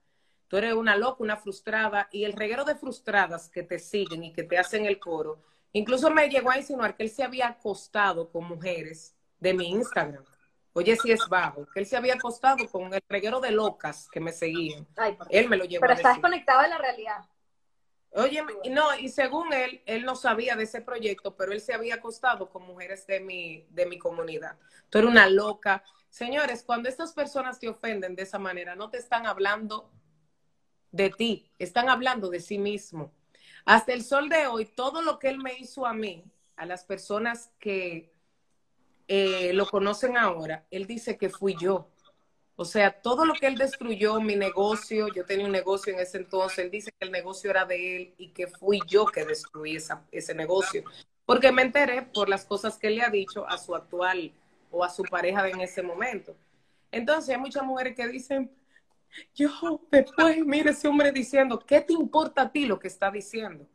[0.50, 4.34] Tú eres una loca, una frustrada y el reguero de frustradas que te siguen y
[4.34, 5.40] que te hacen el coro.
[5.74, 10.24] Incluso me llegó a insinuar que él se había acostado con mujeres de mi Instagram.
[10.74, 14.20] Oye, si es bajo, que él se había acostado con el reguero de locas que
[14.20, 14.88] me seguían.
[15.30, 15.82] él me lo llevó.
[15.82, 17.26] Pero estás conectado a la realidad.
[18.12, 21.96] Oye, no, y según él, él no sabía de ese proyecto, pero él se había
[21.96, 24.56] acostado con mujeres de mi, de mi comunidad.
[24.90, 29.00] Tú eres una loca, Señores, cuando estas personas te ofenden de esa manera, no te
[29.00, 29.90] están hablando
[30.92, 33.12] de ti, están hablando de sí mismo.
[33.66, 36.24] Hasta el sol de hoy, todo lo que él me hizo a mí,
[36.56, 38.12] a las personas que
[39.08, 41.88] eh, lo conocen ahora, él dice que fui yo.
[42.56, 46.18] O sea, todo lo que él destruyó, mi negocio, yo tenía un negocio en ese
[46.18, 49.78] entonces, él dice que el negocio era de él y que fui yo que destruí
[50.12, 50.84] ese negocio.
[51.26, 54.32] Porque me enteré por las cosas que él le ha dicho a su actual
[54.70, 56.36] o a su pareja en ese momento.
[56.92, 58.52] Entonces hay muchas mujeres que dicen,
[59.36, 63.68] yo después, mire ese hombre diciendo, ¿qué te importa a ti lo que está diciendo?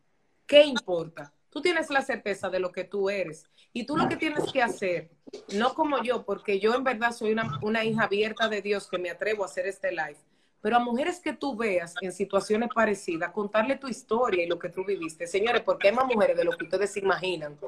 [0.46, 1.32] ¿Qué importa?
[1.50, 4.62] Tú tienes la certeza de lo que tú eres y tú lo que tienes que
[4.62, 5.10] hacer,
[5.54, 8.98] no como yo, porque yo en verdad soy una, una hija abierta de Dios que
[8.98, 10.18] me atrevo a hacer este live,
[10.60, 14.68] pero a mujeres que tú veas en situaciones parecidas, contarle tu historia y lo que
[14.68, 15.26] tú viviste.
[15.26, 17.58] Señores, porque hay más mujeres de lo que ustedes se imaginan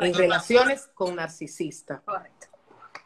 [0.00, 2.00] en relaciones con narcisistas.
[2.02, 2.54] Correcto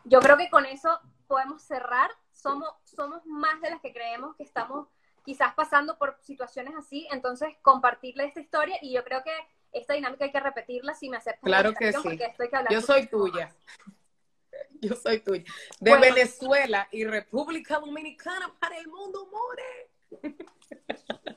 [0.09, 2.11] yo creo que con eso podemos cerrar.
[2.39, 4.87] Somos, somos más de las que creemos que estamos
[5.25, 9.33] quizás pasando por situaciones así, entonces compartirle esta historia y yo creo que
[9.73, 11.43] esta dinámica hay que repetirla si me aceptas.
[11.43, 12.19] Claro que sí.
[12.71, 13.55] Yo soy tuya.
[14.81, 15.45] Yo soy tuya.
[15.81, 19.91] De Venezuela y República Dominicana para el mundo, more.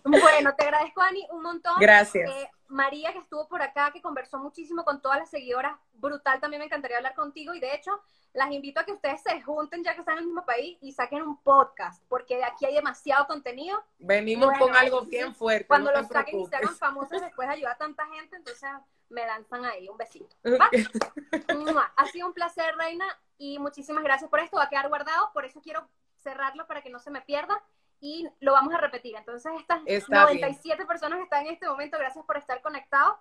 [0.04, 1.74] Bueno, te agradezco, Ani, un montón.
[1.80, 2.30] Gracias.
[2.30, 6.60] Eh, María, que estuvo por acá, que conversó muchísimo con todas las seguidoras, brutal, también
[6.60, 7.54] me encantaría hablar contigo.
[7.54, 8.02] Y de hecho,
[8.34, 10.92] las invito a que ustedes se junten, ya que están en el mismo país, y
[10.94, 13.84] saquen un podcast, porque aquí hay demasiado contenido.
[14.00, 15.68] Venimos con algo bien fuerte.
[15.68, 18.70] Cuando los saquen y se hagan famosos después de ayudar a tanta gente, entonces
[19.10, 20.36] me lanzan ahí un besito.
[21.98, 23.06] ha sido un placer, Reina,
[23.38, 24.58] y muchísimas gracias por esto.
[24.58, 25.88] Va a quedar guardado, por eso quiero
[26.24, 27.62] cerrarlo para que no se me pierda
[28.02, 29.16] y lo vamos a repetir.
[29.16, 33.16] Entonces, estas 97 personas que están en este momento, gracias por estar conectados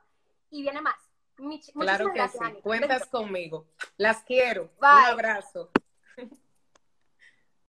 [0.51, 0.97] y viene más.
[1.75, 2.39] claro que sí.
[2.63, 3.67] Cuentas conmigo.
[3.97, 4.71] Las quiero.
[4.81, 5.71] Un abrazo.